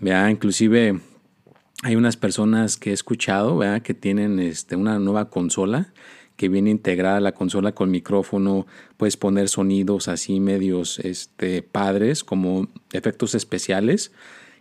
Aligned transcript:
¿vea? 0.00 0.30
Inclusive 0.30 1.00
hay 1.82 1.96
unas 1.96 2.16
personas 2.16 2.76
que 2.76 2.90
he 2.90 2.92
escuchado 2.92 3.60
que 3.82 3.94
tienen 3.94 4.38
este, 4.38 4.76
una 4.76 4.98
nueva 4.98 5.28
consola 5.28 5.92
que 6.36 6.48
viene 6.48 6.70
integrada 6.70 7.20
la 7.20 7.32
consola 7.32 7.72
con 7.72 7.90
micrófono, 7.90 8.66
puedes 8.96 9.16
poner 9.16 9.48
sonidos 9.48 10.08
así 10.08 10.40
medios 10.40 10.98
este, 10.98 11.62
padres 11.62 12.24
como 12.24 12.68
efectos 12.92 13.34
especiales 13.34 14.12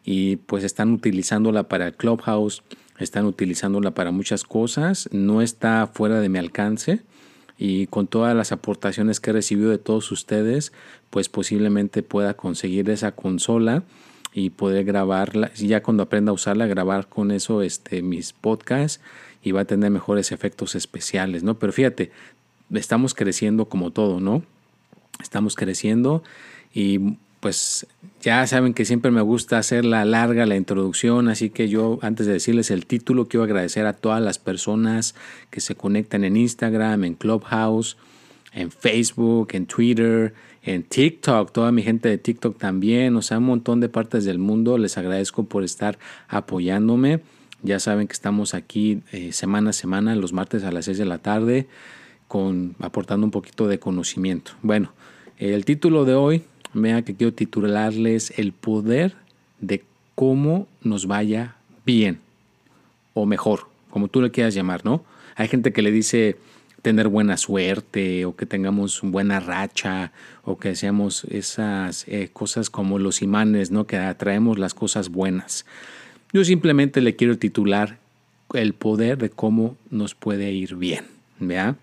y 0.03 0.37
pues 0.37 0.63
están 0.63 0.91
utilizándola 0.91 1.67
para 1.69 1.87
el 1.87 1.95
Clubhouse, 1.95 2.61
están 2.99 3.25
utilizándola 3.25 3.91
para 3.91 4.11
muchas 4.11 4.43
cosas, 4.43 5.09
no 5.11 5.41
está 5.41 5.87
fuera 5.87 6.19
de 6.19 6.29
mi 6.29 6.37
alcance 6.37 7.01
y 7.57 7.87
con 7.87 8.07
todas 8.07 8.35
las 8.35 8.51
aportaciones 8.51 9.19
que 9.19 9.31
he 9.31 9.33
recibido 9.33 9.71
de 9.71 9.77
todos 9.77 10.11
ustedes, 10.11 10.73
pues 11.09 11.29
posiblemente 11.29 12.03
pueda 12.03 12.35
conseguir 12.35 12.89
esa 12.89 13.13
consola 13.13 13.83
y 14.33 14.49
poder 14.49 14.83
grabarla, 14.83 15.53
ya 15.53 15.83
cuando 15.83 16.03
aprenda 16.03 16.31
a 16.31 16.33
usarla, 16.33 16.65
grabar 16.65 17.07
con 17.07 17.31
eso 17.31 17.61
este, 17.61 18.01
mis 18.01 18.33
podcasts 18.33 18.99
y 19.43 19.51
va 19.51 19.61
a 19.61 19.65
tener 19.65 19.91
mejores 19.91 20.31
efectos 20.31 20.75
especiales, 20.75 21.43
¿no? 21.43 21.59
Pero 21.59 21.71
fíjate, 21.73 22.11
estamos 22.73 23.13
creciendo 23.13 23.65
como 23.65 23.91
todo, 23.91 24.19
¿no? 24.19 24.43
Estamos 25.21 25.55
creciendo 25.55 26.23
y 26.73 27.17
pues 27.39 27.85
ya 28.21 28.47
saben 28.47 28.73
que 28.73 28.85
siempre 28.85 29.11
me 29.11 29.21
gusta 29.21 29.57
hacer 29.57 29.83
la 29.83 30.05
larga 30.05 30.45
la 30.45 30.55
introducción, 30.55 31.27
así 31.27 31.49
que 31.49 31.67
yo 31.67 31.99
antes 32.01 32.25
de 32.25 32.31
decirles 32.31 32.71
el 32.71 32.85
título 32.85 33.27
quiero 33.27 33.43
agradecer 33.43 33.85
a 33.85 33.91
todas 33.91 34.21
las 34.21 34.39
personas 34.39 35.13
que 35.49 35.59
se 35.59 35.75
conectan 35.75 36.23
en 36.23 36.37
Instagram, 36.37 37.03
en 37.03 37.15
Clubhouse, 37.15 37.97
en 38.53 38.71
Facebook, 38.71 39.49
en 39.51 39.65
Twitter, 39.65 40.33
en 40.63 40.83
TikTok, 40.83 41.51
toda 41.51 41.71
mi 41.71 41.83
gente 41.83 42.09
de 42.09 42.17
TikTok 42.17 42.57
también, 42.57 43.15
o 43.15 43.21
sea, 43.21 43.37
un 43.37 43.45
montón 43.45 43.79
de 43.79 43.89
partes 43.89 44.23
del 44.25 44.39
mundo. 44.39 44.77
Les 44.77 44.97
agradezco 44.97 45.43
por 45.43 45.63
estar 45.63 45.99
apoyándome. 46.27 47.19
Ya 47.61 47.79
saben 47.79 48.07
que 48.07 48.13
estamos 48.13 48.53
aquí 48.53 49.01
eh, 49.11 49.33
semana 49.33 49.71
a 49.71 49.73
semana, 49.73 50.15
los 50.15 50.33
martes 50.33 50.63
a 50.63 50.71
las 50.71 50.85
6 50.85 50.97
de 50.97 51.05
la 51.05 51.17
tarde, 51.17 51.67
con, 52.27 52.75
aportando 52.79 53.25
un 53.25 53.31
poquito 53.31 53.67
de 53.67 53.79
conocimiento. 53.79 54.53
Bueno, 54.61 54.93
el 55.37 55.65
título 55.65 56.05
de 56.05 56.13
hoy, 56.13 56.43
vea 56.73 57.03
que 57.03 57.15
quiero 57.15 57.33
titularles 57.33 58.33
El 58.37 58.51
poder 58.51 59.15
de 59.59 59.83
cómo 60.15 60.67
nos 60.81 61.05
vaya 61.07 61.55
bien 61.85 62.19
o 63.13 63.25
mejor, 63.25 63.67
como 63.89 64.07
tú 64.07 64.21
le 64.21 64.31
quieras 64.31 64.53
llamar, 64.53 64.83
¿no? 64.85 65.03
Hay 65.35 65.47
gente 65.47 65.71
que 65.71 65.81
le 65.81 65.91
dice 65.91 66.37
tener 66.83 67.07
buena 67.07 67.37
suerte 67.37 68.25
o 68.25 68.35
que 68.35 68.45
tengamos 68.45 68.99
buena 69.01 69.39
racha 69.39 70.11
o 70.43 70.59
que 70.59 70.75
seamos 70.75 71.23
esas 71.23 72.05
eh, 72.07 72.29
cosas 72.31 72.69
como 72.69 72.99
los 72.99 73.23
imanes, 73.23 73.71
¿no? 73.71 73.87
Que 73.87 73.97
atraemos 73.97 74.59
las 74.59 74.75
cosas 74.75 75.09
buenas. 75.09 75.65
Yo 76.33 76.43
simplemente 76.43 77.01
le 77.01 77.15
quiero 77.15 77.37
titular 77.39 77.97
el 78.53 78.73
poder 78.73 79.17
de 79.17 79.29
cómo 79.29 79.77
nos 79.89 80.13
puede 80.13 80.51
ir 80.51 80.75
bien, 80.75 81.05
¿vea? 81.39 81.77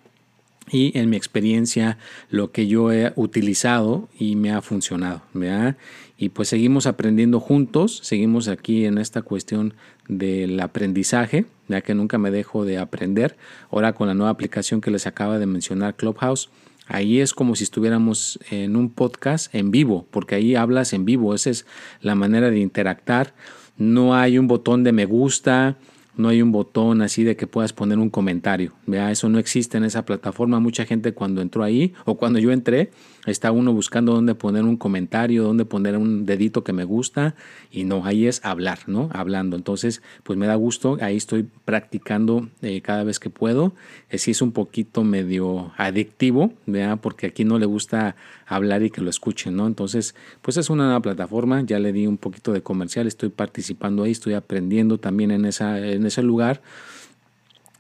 Y 0.71 0.97
en 0.97 1.09
mi 1.09 1.17
experiencia, 1.17 1.99
lo 2.29 2.53
que 2.53 2.67
yo 2.67 2.93
he 2.93 3.13
utilizado 3.17 4.09
y 4.19 4.37
me 4.37 4.53
ha 4.53 4.61
funcionado, 4.61 5.23
¿vea? 5.33 5.77
Y 6.19 6.29
pues 6.29 6.49
seguimos 6.49 6.87
aprendiendo 6.87 7.41
juntos, 7.41 8.01
seguimos 8.03 8.49
aquí 8.49 8.85
en 8.85 8.99
esta 8.99 9.23
cuestión 9.23 9.73
del 10.09 10.61
aprendizaje, 10.61 11.47
ya 11.71 11.81
que 11.81 11.95
nunca 11.95 12.19
me 12.19 12.31
dejo 12.31 12.65
de 12.65 12.79
aprender. 12.79 13.37
Ahora 13.71 13.93
con 13.95 14.09
la 14.09 14.15
nueva 14.15 14.31
aplicación 14.31 14.81
que 14.81 14.91
les 14.91 15.07
acaba 15.07 15.39
de 15.39 15.47
mencionar, 15.47 15.95
Clubhouse, 15.95 16.51
ahí 16.87 17.21
es 17.21 17.33
como 17.33 17.55
si 17.55 17.65
estuviéramos 17.65 18.39
en 18.51 18.77
un 18.77 18.91
podcast 18.91 19.55
en 19.55 19.71
vivo, 19.71 20.07
porque 20.11 20.35
ahí 20.35 20.57
hablas 20.57 20.93
en 20.93 21.05
vivo, 21.05 21.35
esa 21.35 21.51
es 21.51 21.67
la 22.01 22.15
manera 22.15 22.51
de 22.51 22.59
interactar. 22.59 23.35
No 23.79 24.15
hay 24.15 24.39
un 24.39 24.47
botón 24.47 24.85
de 24.85 24.93
me 24.93 25.07
gusta, 25.07 25.79
no 26.17 26.29
hay 26.29 26.43
un 26.43 26.53
botón 26.53 27.03
así 27.03 27.25
de 27.25 27.37
que 27.37 27.47
puedas 27.47 27.73
poner 27.73 27.99
un 27.99 28.11
comentario. 28.11 28.73
Vea, 28.87 29.11
eso 29.11 29.29
no 29.29 29.39
existe 29.39 29.79
en 29.79 29.85
esa 29.85 30.05
plataforma. 30.05 30.61
Mucha 30.61 30.85
gente 30.85 31.13
cuando 31.13 31.41
entró 31.41 31.63
ahí 31.63 31.95
o 32.05 32.17
cuando 32.17 32.39
yo 32.39 32.53
entré, 32.53 32.91
está 33.27 33.53
uno 33.53 33.73
buscando 33.73 34.13
dónde 34.13 34.35
poner 34.35 34.65
un 34.65 34.77
comentario, 34.77 35.45
dónde 35.45 35.65
poner 35.65 35.97
un 35.97 36.27
dedito 36.27 36.65
que 36.65 36.73
me 36.73 36.85
gusta 36.85 37.35
y 37.71 37.85
no, 37.85 38.05
ahí 38.05 38.27
es 38.27 38.45
hablar, 38.45 38.81
¿no? 38.87 39.09
Hablando. 39.13 39.57
Entonces, 39.57 40.03
pues 40.23 40.39
me 40.39 40.47
da 40.47 40.55
gusto, 40.55 40.99
ahí 41.01 41.17
estoy 41.17 41.49
practicando 41.65 42.49
eh, 42.63 42.81
cada 42.81 43.05
vez 43.05 43.19
que 43.19 43.31
puedo. 43.31 43.75
Eh, 44.09 44.19
sí 44.19 44.33
es 44.33 44.43
un 44.43 44.53
poquito 44.53 45.05
medio 45.05 45.73
adictivo, 45.77 46.53
vea, 46.67 46.97
porque 46.97 47.27
aquí 47.27 47.45
no 47.45 47.59
le 47.59 47.67
gusta 47.67 48.17
hablar 48.47 48.83
y 48.83 48.91
que 48.91 49.01
lo 49.01 49.11
escuchen, 49.11 49.57
¿no? 49.57 49.67
Entonces, 49.67 50.15
pues 50.43 50.57
es 50.57 50.71
una 50.71 50.85
nueva 50.85 51.01
plataforma, 51.01 51.63
ya 51.63 51.79
le 51.79 51.93
di 51.93 52.07
un 52.07 52.19
poquito 52.19 52.53
de 52.53 52.63
comercial, 52.63 53.07
estoy 53.07 53.29
participando 53.29 54.03
ahí, 54.03 54.11
estoy 54.11 54.35
aprendiendo 54.35 54.99
también 54.99 55.31
en, 55.31 55.45
esa, 55.45 55.79
ese 56.07 56.23
lugar. 56.23 56.61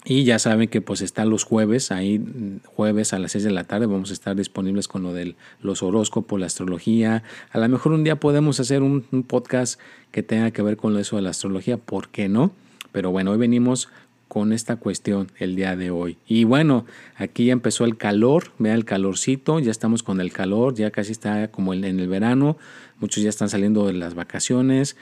Y 0.05 0.25
ya 0.25 0.39
saben 0.39 0.69
que 0.69 0.81
pues 0.81 1.03
están 1.03 1.29
los 1.29 1.45
jueves, 1.45 1.93
ahí 1.93 2.25
jueves 2.65 3.13
a 3.13 3.19
las 3.19 3.33
6 3.33 3.45
de 3.45 3.51
la 3.51 3.65
tarde 3.65 3.85
vamos 3.85 4.11
a 4.11 4.15
estar 4.15 4.35
disponibles 4.35 4.89
con 4.89 5.03
lo 5.03 5.13
de 5.13 5.37
los 5.61 5.83
horóscopos, 5.83 6.41
la 6.41 6.47
astrología. 6.47 7.23
A 7.51 7.59
lo 7.59 7.69
mejor 7.69 7.93
un 7.93 8.03
día 8.03 8.17
podemos 8.17 8.61
hacer 8.61 8.83
un, 8.83 9.03
podcast 9.29 9.79
que 10.11 10.23
tenga 10.23 10.53
que 10.53 10.63
ver 10.63 10.79
con 10.79 10.99
eso 10.99 11.17
de 11.17 11.23
la 11.23 11.31
astrología, 11.31 11.77
¿por 11.77 12.09
qué 12.09 12.31
no? 12.31 12.53
Pero 12.93 13.11
bueno, 13.11 13.33
hoy 13.33 13.39
venimos 13.39 13.91
con 14.27 14.55
esta 14.55 14.77
cuestión 14.77 15.31
el 15.39 15.55
día 15.55 15.77
de 15.77 15.91
hoy. 15.91 16.17
Y 16.27 16.45
bueno, 16.45 16.87
aquí 17.17 17.47
ya 17.47 17.53
empezó 17.53 17.85
el 17.85 17.99
calor, 17.99 18.53
vea 18.59 18.75
el 18.75 18.87
calorcito, 18.87 19.59
ya 19.59 19.71
estamos 19.71 20.03
con 20.03 20.21
el 20.21 20.33
calor, 20.33 20.75
ya 20.75 20.91
casi 20.91 21.13
está 21.13 21.51
como 21.51 21.75
en 21.75 21.85
el 21.85 22.09
verano, 22.09 22.57
muchos 23.01 23.23
ya 23.23 23.29
están 23.29 23.51
saliendo 23.51 23.87
de 23.87 23.93
las 23.93 24.15
vacaciones. 24.15 24.97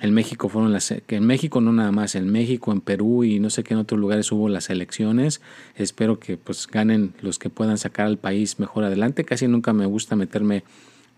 En 0.00 0.14
México 0.14 0.48
fueron 0.48 0.72
las 0.72 0.90
en 0.90 1.26
México 1.26 1.60
no 1.60 1.72
nada 1.72 1.92
más, 1.92 2.14
en 2.14 2.30
México, 2.30 2.72
en 2.72 2.80
Perú 2.80 3.24
y 3.24 3.38
no 3.38 3.50
sé 3.50 3.62
qué 3.62 3.74
en 3.74 3.80
otros 3.80 4.00
lugares 4.00 4.32
hubo 4.32 4.48
las 4.48 4.70
elecciones. 4.70 5.42
Espero 5.76 6.18
que 6.18 6.36
pues 6.36 6.66
ganen 6.66 7.14
los 7.20 7.38
que 7.38 7.50
puedan 7.50 7.78
sacar 7.78 8.06
al 8.06 8.16
país 8.16 8.58
mejor 8.58 8.84
adelante. 8.84 9.24
Casi 9.24 9.46
nunca 9.48 9.72
me 9.72 9.86
gusta 9.86 10.16
meterme 10.16 10.64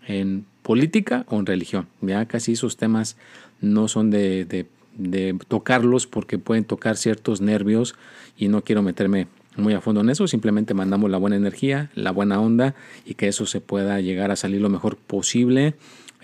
en 0.07 0.45
política 0.61 1.25
o 1.29 1.39
en 1.39 1.45
religión. 1.45 1.87
Ya 2.01 2.25
casi 2.25 2.53
esos 2.53 2.77
temas 2.77 3.17
no 3.61 3.87
son 3.87 4.11
de, 4.11 4.45
de, 4.45 4.67
de 4.97 5.37
tocarlos 5.47 6.05
porque 6.05 6.37
pueden 6.37 6.65
tocar 6.65 6.97
ciertos 6.97 7.41
nervios 7.41 7.95
y 8.37 8.49
no 8.49 8.63
quiero 8.63 8.83
meterme 8.83 9.27
muy 9.57 9.73
a 9.73 9.81
fondo 9.81 10.01
en 10.01 10.09
eso, 10.09 10.27
simplemente 10.27 10.73
mandamos 10.73 11.09
la 11.09 11.17
buena 11.17 11.37
energía, 11.37 11.89
la 11.95 12.11
buena 12.11 12.41
onda 12.41 12.75
y 13.05 13.13
que 13.13 13.29
eso 13.29 13.45
se 13.45 13.61
pueda 13.61 14.01
llegar 14.01 14.31
a 14.31 14.35
salir 14.35 14.59
lo 14.59 14.69
mejor 14.69 14.97
posible 14.97 15.75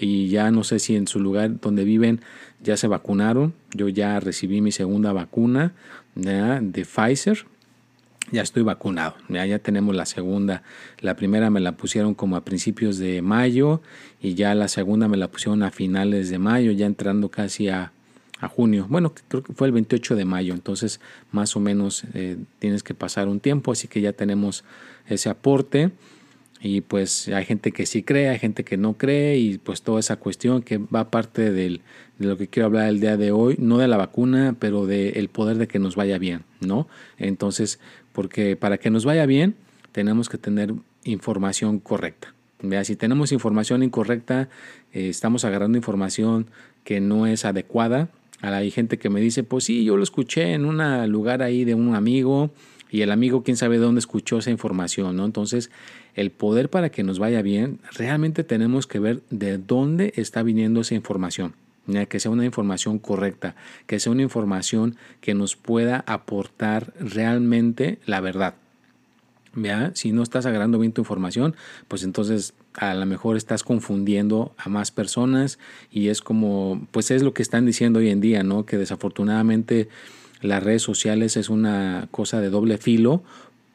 y 0.01 0.27
ya 0.27 0.51
no 0.51 0.63
sé 0.65 0.80
si 0.80 0.95
en 0.95 1.07
su 1.07 1.19
lugar 1.19 1.62
donde 1.62 1.86
viven 1.86 2.19
ya 2.62 2.75
se 2.75 2.88
vacunaron. 2.88 3.53
Yo 3.74 3.88
ya 3.88 4.19
recibí 4.19 4.59
mi 4.59 4.71
segunda 4.74 5.13
vacuna 5.13 5.74
de 6.15 6.86
Pfizer 6.86 7.45
ya 8.31 8.42
estoy 8.42 8.63
vacunado, 8.63 9.15
ya, 9.30 9.45
ya 9.45 9.59
tenemos 9.59 9.95
la 9.95 10.06
segunda. 10.06 10.63
La 11.00 11.15
primera 11.15 11.50
me 11.50 11.59
la 11.59 11.74
pusieron 11.74 12.13
como 12.13 12.36
a 12.36 12.45
principios 12.45 12.98
de 12.98 13.21
mayo 13.21 13.81
y 14.21 14.36
ya 14.36 14.56
la 14.56 14.68
segunda 14.68 15.07
me 15.07 15.18
la 15.18 15.30
pusieron 15.30 15.63
a 15.63 15.71
finales 15.71 16.30
de 16.30 16.39
mayo, 16.39 16.71
ya 16.71 16.86
entrando 16.86 17.30
casi 17.30 17.69
a, 17.69 17.92
junio. 18.56 18.88
Bueno, 18.89 19.13
creo 19.27 19.44
que 19.44 19.53
fue 19.53 19.68
el 19.68 19.74
28 19.74 20.15
de 20.15 20.25
mayo, 20.25 20.56
entonces 20.56 21.00
más 21.31 21.56
o 21.56 21.59
menos 21.59 22.06
eh, 22.15 22.38
tienes 22.57 22.81
que 22.81 22.95
pasar 22.95 23.27
un 23.27 23.39
tiempo, 23.39 23.71
así 23.71 23.88
que 23.88 24.01
ya 24.01 24.13
tenemos 24.13 24.63
ese 25.07 25.30
aporte. 25.30 25.92
Y 26.63 26.81
pues 26.81 27.28
hay 27.30 27.44
gente 27.46 27.72
que 27.72 27.88
sí 27.88 28.04
cree, 28.04 28.30
hay 28.30 28.38
gente 28.38 28.63
que 28.63 28.78
no 28.78 28.94
cree 28.94 29.38
y 29.38 29.58
pues 29.58 29.81
toda 29.81 30.00
esa 30.00 30.18
cuestión 30.18 30.62
que 30.62 30.78
va 30.78 31.10
parte 31.10 31.52
de 31.52 31.81
lo 32.19 32.38
que 32.38 32.48
quiero 32.48 32.68
hablar 32.68 32.88
el 32.88 33.00
día 33.00 33.18
de 33.18 33.31
hoy, 33.31 33.56
no 33.58 33.80
de 33.80 33.88
la 33.88 33.98
vacuna, 33.98 34.56
pero 34.60 34.86
del 34.86 35.28
poder 35.30 35.58
de 35.58 35.68
que 35.68 35.80
nos 35.80 35.96
vaya 35.96 36.19
bien, 36.19 36.44
¿no? 36.60 36.88
Entonces, 37.18 37.80
porque 38.13 38.56
para 38.56 38.78
que 38.78 38.92
nos 38.92 39.06
vaya 39.06 39.25
bien 39.25 39.56
tenemos 39.92 40.30
que 40.30 40.38
tener 40.38 40.74
información 41.04 41.80
correcta. 41.80 42.34
¿vea? 42.62 42.84
Si 42.84 42.96
tenemos 42.96 43.31
información 43.31 43.81
incorrecta, 43.81 44.50
eh, 44.94 45.10
estamos 45.10 45.46
agarrando 45.46 45.78
información 45.78 46.48
que 46.84 47.00
no 47.00 47.25
es 47.25 47.44
adecuada. 47.44 48.10
Hay 48.42 48.72
gente 48.72 48.98
que 48.98 49.10
me 49.10 49.19
dice, 49.19 49.44
pues 49.44 49.66
sí, 49.66 49.84
yo 49.84 49.98
lo 49.98 50.04
escuché 50.04 50.54
en 50.54 50.66
un 50.66 50.80
lugar 51.12 51.44
ahí 51.44 51.63
de 51.63 51.75
un 51.75 51.96
amigo 51.96 52.52
y 52.91 53.01
el 53.01 53.11
amigo 53.11 53.43
quién 53.43 53.57
sabe 53.57 53.77
dónde 53.77 53.99
escuchó 53.99 54.38
esa 54.38 54.51
información, 54.51 55.15
¿no? 55.15 55.25
Entonces, 55.25 55.71
el 56.13 56.29
poder 56.29 56.69
para 56.69 56.89
que 56.89 57.03
nos 57.03 57.17
vaya 57.17 57.41
bien, 57.41 57.79
realmente 57.93 58.43
tenemos 58.43 58.85
que 58.85 58.99
ver 58.99 59.21
de 59.29 59.57
dónde 59.57 60.13
está 60.15 60.43
viniendo 60.43 60.81
esa 60.81 60.95
información 60.95 61.53
que 62.07 62.19
sea 62.19 62.31
una 62.31 62.45
información 62.45 62.99
correcta, 62.99 63.55
que 63.88 63.99
sea 63.99 64.11
una 64.11 64.21
información 64.21 64.95
que 65.19 65.33
nos 65.33 65.55
pueda 65.55 66.03
aportar 66.07 66.93
realmente 66.99 67.99
la 68.05 68.21
verdad. 68.21 68.55
¿Ya? 69.53 69.91
Si 69.95 70.13
no 70.13 70.23
estás 70.23 70.45
agarrando 70.45 70.79
bien 70.79 70.93
tu 70.93 71.01
información, 71.01 71.57
pues 71.89 72.03
entonces 72.03 72.53
a 72.73 72.93
lo 72.93 73.05
mejor 73.05 73.35
estás 73.35 73.63
confundiendo 73.63 74.55
a 74.57 74.69
más 74.69 74.91
personas 74.91 75.59
y 75.91 76.07
es 76.07 76.21
como, 76.21 76.88
pues 76.91 77.11
es 77.11 77.21
lo 77.21 77.33
que 77.33 77.41
están 77.41 77.65
diciendo 77.65 77.99
hoy 77.99 78.09
en 78.11 78.21
día, 78.21 78.43
¿no? 78.43 78.65
Que 78.65 78.77
desafortunadamente 78.77 79.89
las 80.41 80.63
redes 80.63 80.81
sociales 80.81 81.38
es 81.38 81.49
una 81.49 82.07
cosa 82.11 82.41
de 82.41 82.49
doble 82.49 82.77
filo 82.77 83.23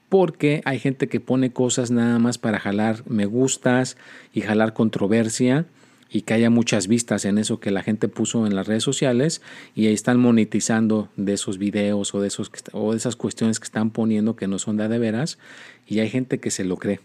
porque 0.08 0.62
hay 0.64 0.78
gente 0.78 1.08
que 1.08 1.20
pone 1.20 1.50
cosas 1.50 1.90
nada 1.90 2.18
más 2.18 2.38
para 2.38 2.58
jalar 2.58 3.02
me 3.06 3.26
gustas 3.26 3.96
y 4.32 4.42
jalar 4.42 4.72
controversia 4.72 5.66
y 6.10 6.22
que 6.22 6.34
haya 6.34 6.50
muchas 6.50 6.86
vistas 6.86 7.24
en 7.24 7.38
eso 7.38 7.58
que 7.58 7.70
la 7.70 7.82
gente 7.82 8.08
puso 8.08 8.46
en 8.46 8.54
las 8.54 8.66
redes 8.66 8.84
sociales 8.84 9.42
y 9.74 9.86
ahí 9.86 9.94
están 9.94 10.18
monetizando 10.18 11.08
de 11.16 11.32
esos 11.32 11.58
videos 11.58 12.14
o 12.14 12.20
de, 12.20 12.28
esos, 12.28 12.50
o 12.72 12.92
de 12.92 12.96
esas 12.96 13.16
cuestiones 13.16 13.58
que 13.58 13.64
están 13.64 13.90
poniendo 13.90 14.36
que 14.36 14.46
no 14.46 14.58
son 14.58 14.76
de, 14.76 14.88
de 14.88 14.98
veras 14.98 15.38
y 15.86 15.98
hay 15.98 16.08
gente 16.08 16.38
que 16.38 16.50
se 16.50 16.64
lo 16.64 16.76
cree. 16.76 17.00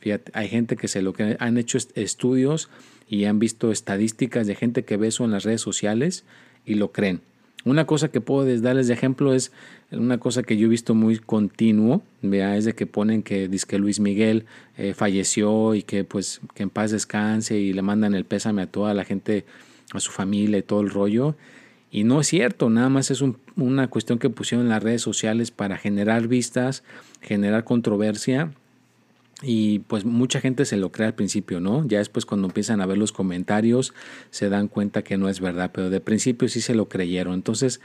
Fíjate, 0.00 0.30
hay 0.34 0.48
gente 0.48 0.76
que 0.76 0.88
se 0.88 1.02
lo 1.02 1.14
cree. 1.14 1.36
Han 1.40 1.58
hecho 1.58 1.78
estudios 1.94 2.68
y 3.08 3.24
han 3.24 3.38
visto 3.38 3.72
estadísticas 3.72 4.46
de 4.46 4.54
gente 4.54 4.84
que 4.84 4.96
ve 4.96 5.08
eso 5.08 5.24
en 5.24 5.32
las 5.32 5.44
redes 5.44 5.62
sociales 5.62 6.24
y 6.64 6.74
lo 6.74 6.92
creen. 6.92 7.20
Una 7.66 7.84
cosa 7.84 8.12
que 8.12 8.20
puedo 8.20 8.46
darles 8.60 8.86
de 8.86 8.94
ejemplo 8.94 9.34
es 9.34 9.50
una 9.90 10.18
cosa 10.18 10.44
que 10.44 10.56
yo 10.56 10.66
he 10.66 10.70
visto 10.70 10.94
muy 10.94 11.18
continuo, 11.18 12.00
vea, 12.22 12.56
es 12.56 12.64
de 12.64 12.76
que 12.76 12.86
ponen 12.86 13.24
que 13.24 13.48
dice 13.48 13.66
que 13.66 13.80
Luis 13.80 13.98
Miguel 13.98 14.44
eh, 14.78 14.94
falleció 14.94 15.74
y 15.74 15.82
que 15.82 16.04
pues 16.04 16.40
que 16.54 16.62
en 16.62 16.70
paz 16.70 16.92
descanse 16.92 17.58
y 17.58 17.72
le 17.72 17.82
mandan 17.82 18.14
el 18.14 18.24
pésame 18.24 18.62
a 18.62 18.68
toda 18.68 18.94
la 18.94 19.04
gente, 19.04 19.44
a 19.92 19.98
su 19.98 20.12
familia 20.12 20.58
y 20.58 20.62
todo 20.62 20.80
el 20.80 20.90
rollo. 20.90 21.34
Y 21.90 22.04
no 22.04 22.20
es 22.20 22.28
cierto, 22.28 22.70
nada 22.70 22.88
más 22.88 23.10
es 23.10 23.20
una 23.56 23.88
cuestión 23.88 24.20
que 24.20 24.30
pusieron 24.30 24.66
en 24.66 24.70
las 24.70 24.84
redes 24.84 25.02
sociales 25.02 25.50
para 25.50 25.76
generar 25.76 26.28
vistas, 26.28 26.84
generar 27.20 27.64
controversia 27.64 28.52
y 29.42 29.80
pues 29.80 30.04
mucha 30.04 30.40
gente 30.40 30.64
se 30.64 30.76
lo 30.76 30.90
cree 30.90 31.08
al 31.08 31.14
principio, 31.14 31.60
¿no? 31.60 31.86
Ya 31.86 31.98
después 31.98 32.24
cuando 32.24 32.48
empiezan 32.48 32.80
a 32.80 32.86
ver 32.86 32.96
los 32.96 33.12
comentarios 33.12 33.92
se 34.30 34.48
dan 34.48 34.68
cuenta 34.68 35.02
que 35.02 35.18
no 35.18 35.28
es 35.28 35.40
verdad, 35.40 35.70
pero 35.74 35.90
de 35.90 36.00
principio 36.00 36.48
sí 36.48 36.60
se 36.60 36.74
lo 36.74 36.88
creyeron. 36.88 37.34
Entonces 37.34 37.80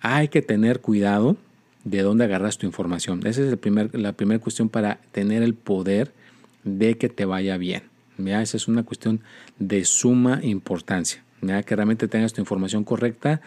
hay 0.00 0.28
que 0.28 0.40
tener 0.40 0.80
cuidado 0.80 1.36
de 1.84 2.00
dónde 2.00 2.24
agarras 2.24 2.56
tu 2.56 2.66
información. 2.66 3.20
Esa 3.26 3.42
es 3.42 3.48
el 3.48 3.58
primer, 3.58 3.94
la 3.98 4.12
primera 4.12 4.40
cuestión 4.40 4.70
para 4.70 4.98
tener 5.12 5.42
el 5.42 5.54
poder 5.54 6.12
de 6.64 6.96
que 6.96 7.10
te 7.10 7.26
vaya 7.26 7.58
bien. 7.58 7.82
¿ya? 8.16 8.40
Esa 8.40 8.56
es 8.56 8.66
una 8.66 8.82
cuestión 8.82 9.20
de 9.58 9.84
suma 9.84 10.40
importancia. 10.42 11.22
¿ya? 11.42 11.62
Que 11.62 11.76
realmente 11.76 12.08
tengas 12.08 12.32
tu 12.32 12.40
información 12.40 12.84
correcta 12.84 13.42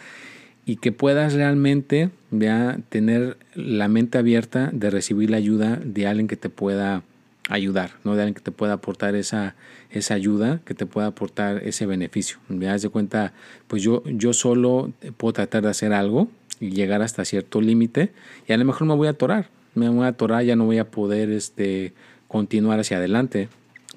y 0.63 0.75
que 0.75 0.92
puedas 0.92 1.33
realmente 1.33 2.12
¿ya? 2.30 2.80
tener 2.89 3.38
la 3.56 3.88
mente 3.88 4.19
abierta 4.19 4.69
de 4.71 4.92
recibir 4.92 5.31
la 5.31 5.38
ayuda 5.38 5.80
de 5.83 6.06
alguien 6.06 6.27
que 6.27 6.38
te 6.38 6.50
pueda 6.50 7.01
ayudar, 7.49 7.91
¿no? 8.03 8.15
De 8.15 8.21
alguien 8.21 8.33
que 8.33 8.41
te 8.41 8.51
pueda 8.51 8.73
aportar 8.73 9.15
esa, 9.15 9.55
esa 9.91 10.13
ayuda, 10.13 10.59
que 10.65 10.73
te 10.73 10.85
pueda 10.85 11.07
aportar 11.07 11.63
ese 11.63 11.85
beneficio. 11.85 12.38
Me 12.49 12.65
das 12.65 12.81
de 12.81 12.89
cuenta, 12.89 13.33
pues 13.67 13.81
yo, 13.83 14.03
yo 14.05 14.33
solo 14.33 14.91
puedo 15.17 15.33
tratar 15.33 15.63
de 15.63 15.69
hacer 15.69 15.94
algo 15.94 16.27
y 16.59 16.71
llegar 16.71 17.01
hasta 17.01 17.25
cierto 17.25 17.61
límite 17.61 18.11
y 18.47 18.53
a 18.53 18.57
lo 18.57 18.65
mejor 18.65 18.88
me 18.88 18.95
voy 18.95 19.07
a 19.07 19.11
atorar, 19.11 19.49
me 19.75 19.89
voy 19.89 20.05
a 20.05 20.09
atorar, 20.09 20.44
ya 20.44 20.55
no 20.55 20.65
voy 20.65 20.79
a 20.79 20.89
poder 20.89 21.29
este, 21.29 21.94
continuar 22.27 22.79
hacia 22.79 22.97
adelante. 22.97 23.50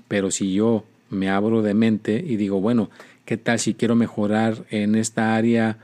Pero 0.08 0.30
si 0.30 0.52
yo 0.52 0.84
me 1.08 1.30
abro 1.30 1.62
de 1.62 1.74
mente 1.74 2.22
y 2.24 2.36
digo, 2.36 2.60
bueno, 2.60 2.90
¿qué 3.24 3.36
tal 3.36 3.58
si 3.58 3.74
quiero 3.74 3.94
mejorar 3.94 4.64
en 4.70 4.94
esta 4.94 5.34
área? 5.36 5.78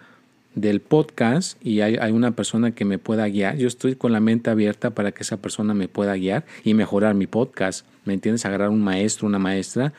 Del 0.56 0.80
podcast 0.80 1.64
y 1.64 1.82
hay, 1.82 2.10
una 2.10 2.32
persona 2.32 2.72
que 2.72 2.84
me 2.84 2.98
pueda 2.98 3.28
guiar, 3.28 3.56
yo 3.58 3.68
estoy 3.68 3.94
con 3.94 4.12
la 4.12 4.20
mente 4.20 4.50
abierta 4.50 4.90
para 4.90 5.12
que 5.12 5.22
esa 5.22 5.36
persona 5.36 5.74
me 5.74 5.86
pueda 5.86 6.16
guiar 6.16 6.44
y 6.64 6.74
mejorar 6.74 7.14
mi 7.14 7.26
podcast. 7.26 7.86
¿Me 8.04 8.14
entiendes? 8.14 8.46
Agarrar 8.46 8.70
un 8.70 8.82
maestro, 8.82 9.28
una 9.28 9.38
maestra 9.38 9.92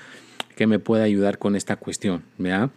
que 0.56 0.65
me 0.65 0.80
pueda 0.80 1.04
ayudar 1.04 1.38
con 1.38 1.56
esta 1.56 1.75
cuestión, 1.75 2.24
¿verdad? 2.39 2.71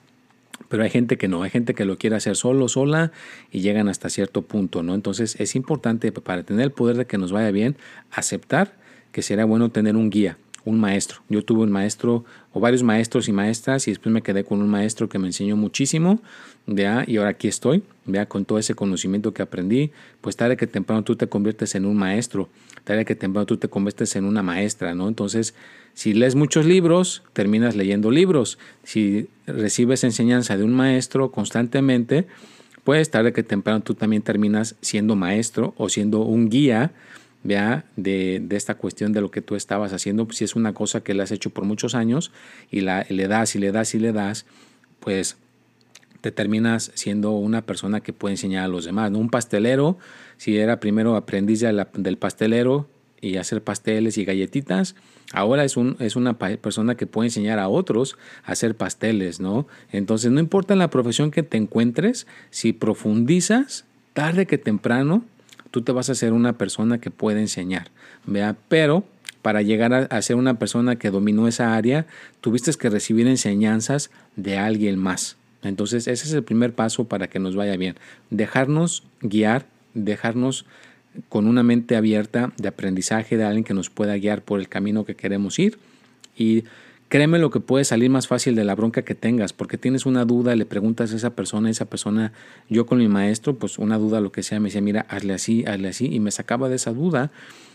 Pero 0.69 0.83
hay 0.83 0.91
gente 0.91 1.17
que 1.17 1.27
no, 1.27 1.43
hay 1.43 1.51
gente 1.51 1.75
que 1.75 1.87
lo 1.87 1.97
quiere 1.97 2.17
hacer 2.17 2.37
solo, 2.37 2.69
sola 2.69 3.13
y 3.51 3.61
llegan 3.61 3.89
hasta 3.89 4.11
cierto 4.11 4.43
punto, 4.43 4.83
¿no? 4.83 4.95
Entonces 4.95 5.41
es 5.41 5.57
importante 5.57 6.13
para 6.13 6.43
tener 6.43 6.67
el 6.67 6.73
poder 6.73 6.99
de 6.99 7.07
que 7.07 7.17
nos 7.17 7.33
vaya 7.33 7.51
bien, 7.51 7.77
aceptar 8.11 8.75
que 9.11 9.23
sería 9.23 9.47
bueno 9.47 9.71
tener 9.71 9.97
un 9.97 10.11
guía, 10.11 10.37
un 10.65 10.81
maestro. 10.81 11.21
Yo 11.29 11.45
tuve 11.45 11.63
un 11.63 11.71
maestro 11.71 12.25
o 12.53 12.61
varios 12.61 12.83
maestros 12.83 13.29
y 13.29 13.33
maestras 13.33 13.87
y 13.89 13.91
después 13.91 14.13
me 14.13 14.23
quedé 14.23 14.45
con 14.45 14.61
un 14.61 14.69
maestro 14.69 15.09
que 15.09 15.19
me 15.19 15.29
enseñó 15.29 15.57
muchísimo, 15.57 16.21
¿vea? 16.67 17.05
y 17.07 17.17
ahora 17.17 17.31
aquí 17.31 17.49
estoy, 17.49 17.83
vea 18.07 18.27
con 18.27 18.45
todo 18.45 18.59
ese 18.59 18.75
conocimiento 18.75 19.33
que 19.33 19.43
aprendí, 19.43 19.91
pues 20.21 20.37
tarde 20.37 20.57
que 20.57 20.67
temprano 20.67 21.05
tú 21.05 21.17
te 21.17 21.29
conviertes 21.29 21.75
en 21.75 21.85
un 21.85 21.97
maestro, 21.97 22.49
tarde 22.85 23.05
que 23.05 23.15
temprano 23.15 23.47
tú 23.47 23.57
te 23.57 23.69
conviertes 23.69 24.17
en 24.17 24.25
una 24.25 24.43
maestra, 24.43 24.95
¿no? 24.95 25.09
Entonces, 25.09 25.55
si 25.95 26.15
lees 26.15 26.35
muchos 26.35 26.67
libros, 26.67 27.23
terminas 27.33 27.77
leyendo 27.77 28.11
libros. 28.11 28.59
Si 28.85 29.29
recibes 29.47 30.05
enseñanza 30.05 30.57
de 30.57 30.65
un 30.65 30.73
maestro 30.73 31.31
constantemente, 31.31 32.27
pues 32.85 33.11
tarde 33.11 33.33
que 33.33 33.43
temprano 33.43 33.81
tú 33.81 33.95
también 33.95 34.23
terminas 34.23 34.77
siendo 34.81 35.17
maestro 35.17 35.75
o 35.77 35.89
siendo 35.89 36.21
un 36.21 36.49
guía 36.49 36.93
vea 37.43 37.85
de, 37.97 38.45
esta 38.51 38.75
cuestión 38.75 39.13
de 39.13 39.21
lo 39.21 39.31
que 39.31 39.43
tú 39.43 39.57
estabas 39.57 39.93
haciendo, 39.93 40.27
si 40.31 40.45
es 40.45 40.57
una 40.57 40.75
cosa 40.75 41.03
que 41.03 41.15
le 41.15 41.23
has 41.23 41.31
hecho 41.31 41.51
por 41.51 41.65
muchos 41.65 41.95
años 41.95 42.33
y 42.71 42.81
la, 42.81 43.07
le 43.09 43.29
das 43.29 43.55
y 43.57 43.59
le 43.59 43.73
das 43.73 43.95
y 43.95 43.99
le 43.99 44.13
das, 44.13 44.47
pues 45.01 45.37
te 46.21 46.31
terminas 46.33 46.93
siendo 46.95 47.33
una 47.33 47.63
persona 47.63 48.01
que 48.01 48.13
puede 48.13 48.35
enseñar 48.35 48.65
a 48.65 48.69
los 48.69 48.85
demás. 48.85 49.11
¿no? 49.11 49.19
Un 49.19 49.31
pastelero, 49.31 49.99
si 50.37 50.59
era 50.59 50.81
primero 50.81 51.17
aprendiz 51.17 51.61
del 51.61 52.17
pastelero 52.19 52.89
y 53.23 53.37
hacer 53.37 53.63
pasteles 53.63 54.19
y 54.19 54.25
galletitas, 54.25 54.97
ahora 55.33 55.65
es, 55.65 55.77
un, 55.77 55.97
es 55.99 56.17
una 56.17 56.39
persona 56.39 56.95
que 56.95 57.07
puede 57.07 57.29
enseñar 57.29 57.59
a 57.59 57.69
otros 57.69 58.17
a 58.45 58.53
hacer 58.53 58.75
pasteles, 58.75 59.41
¿no? 59.41 59.67
Entonces, 59.93 60.31
no 60.31 60.41
importa 60.41 60.75
la 60.75 60.89
profesión 60.89 61.31
que 61.31 61.43
te 61.43 61.59
encuentres, 61.59 62.27
si 62.51 62.73
profundizas, 62.73 63.85
tarde 64.15 64.47
que 64.47 64.59
temprano, 64.59 65.25
tú 65.71 65.83
te 65.83 65.93
vas 65.93 66.11
a 66.11 66.15
ser 66.15 66.33
una 66.33 66.55
persona 66.55 66.99
que 66.99 67.11
puede 67.11 67.41
enseñar, 67.41 67.91
¿vea? 68.27 68.57
Pero 68.69 69.05
para 69.43 69.63
llegar 69.63 70.09
a, 70.11 70.23
ser 70.23 70.37
una 70.37 70.59
persona 70.59 70.97
que 70.97 71.11
dominó 71.11 71.49
esa 71.49 71.75
área, 71.75 72.07
tuviste 72.41 72.73
que 72.75 72.91
recibir 72.91 73.27
enseñanzas 73.27 74.11
de 74.37 74.59
alguien 74.59 74.99
más. 74.99 75.37
Entonces, 75.63 76.09
ese 76.09 76.27
es 76.27 76.33
el 76.33 76.43
primer 76.43 76.75
paso 76.75 77.05
para 77.05 77.29
que 77.29 77.39
nos 77.39 77.57
vaya 77.57 77.77
bien. 77.77 77.97
Dejarnos 78.31 79.05
guiar, 79.21 79.67
dejarnos 79.95 80.67
con 81.29 81.47
una 81.47 81.63
mente 81.63 81.97
abierta 81.97 82.53
de 82.57 82.69
aprendizaje 82.69 83.37
de 83.37 83.45
alguien 83.45 83.65
que 83.65 83.75
nos 83.75 83.91
pueda 83.91 84.17
guiar 84.17 84.43
por 84.43 84.61
el 84.61 84.69
camino 84.69 85.05
que 85.05 85.17
queremos 85.17 85.59
ir 85.59 85.79
y 86.37 86.65
Créeme 87.11 87.41
lo 87.41 87.51
que 87.51 87.59
puede 87.59 87.85
salir 87.85 88.09
más 88.09 88.29
fácil 88.29 88.55
de 88.55 88.63
la 88.63 88.77
bronca 88.77 89.03
que 89.03 89.17
tengas, 89.17 89.53
porque 89.53 89.77
tienes 89.77 90.07
una 90.07 90.25
duda, 90.25 90.55
le 90.55 90.65
preguntas 90.65 91.13
a 91.13 91.17
esa 91.17 91.31
persona, 91.31 91.69
esa 91.69 91.87
persona, 91.87 92.33
yo 92.69 92.87
con 92.87 92.99
mi 92.99 93.09
maestro, 93.09 93.59
pues 93.59 93.81
una 93.81 93.99
duda, 93.99 94.21
lo 94.21 94.31
que 94.31 94.45
sea, 94.45 94.61
me 94.61 94.69
decía, 94.69 94.81
mira, 94.81 95.07
hazle 95.09 95.35
así, 95.35 95.65
hazle 95.67 95.89
así, 95.89 96.07
y 96.07 96.21
me 96.21 96.31
sacaba 96.31 96.69
de 96.69 96.77
esa 96.77 96.93
duda, 96.93 97.33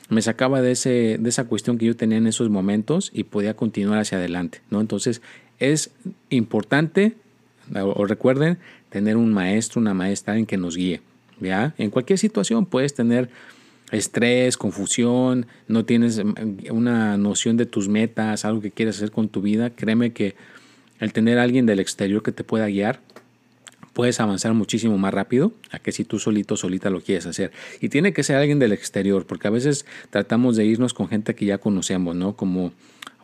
me 0.08 0.22
sacaba 0.22 0.62
de, 0.62 0.72
ese, 0.72 1.18
de 1.20 1.28
esa 1.28 1.44
cuestión 1.44 1.78
que 1.78 1.86
yo 1.86 1.98
tenía 1.98 2.18
en 2.18 2.28
esos 2.28 2.50
momentos 2.50 3.12
y 3.14 3.26
podía 3.26 3.58
continuar 3.58 4.00
hacia 4.00 4.20
adelante, 4.20 4.62
¿no? 4.70 4.80
Entonces, 4.80 5.22
es 5.60 5.92
importante, 6.30 7.18
o 7.74 8.06
recuerden, 8.06 8.58
tener 8.90 9.18
un 9.18 9.34
maestro, 9.34 9.82
una 9.82 9.94
maestra 9.94 10.38
en 10.38 10.46
que 10.46 10.56
nos 10.56 10.78
guíe, 10.78 11.02
¿ya? 11.42 11.76
En 11.78 11.90
cualquier 11.90 12.20
situación 12.20 12.66
puedes 12.66 12.94
tener 12.94 13.30
estrés, 13.92 14.58
confusión, 14.58 15.48
no 15.68 15.86
tienes 15.86 16.24
mm, 16.24 16.72
una 16.72 17.18
noción 17.18 17.58
de 17.58 17.66
tus 17.66 17.88
metas, 17.88 18.46
algo 18.46 18.62
que 18.62 18.72
quieres 18.72 18.98
hacer 18.98 19.12
con 19.12 19.30
tu 19.30 19.42
vida, 19.42 19.70
créeme 19.70 20.14
que 20.14 20.36
el 21.00 21.14
tener 21.14 21.40
a 21.40 21.44
alguien 21.44 21.66
del 21.66 21.80
exterior 21.80 22.24
que 22.24 22.32
te 22.32 22.44
pueda 22.44 22.68
guiar, 22.68 23.00
puedes 23.94 24.20
avanzar 24.20 24.54
muchísimo 24.54 24.98
más 24.98 25.14
rápido 25.14 25.54
a 25.72 25.80
que 25.80 25.92
si 25.92 26.04
tú 26.04 26.20
solito, 26.20 26.58
solita 26.58 26.90
lo 26.90 27.02
quieres 27.02 27.26
hacer. 27.26 27.52
Y 27.80 27.90
tiene 27.90 28.12
que 28.12 28.24
ser 28.24 28.36
alguien 28.36 28.60
del 28.60 28.74
exterior, 28.74 29.26
porque 29.26 29.48
a 29.48 29.52
veces 29.52 29.86
tratamos 30.10 30.58
de 30.58 30.66
irnos 30.66 30.94
con 30.94 31.08
gente 31.08 31.34
que 31.34 31.46
ya 31.46 31.60
conocemos, 31.60 32.14
¿no? 32.14 32.36
Como 32.36 32.74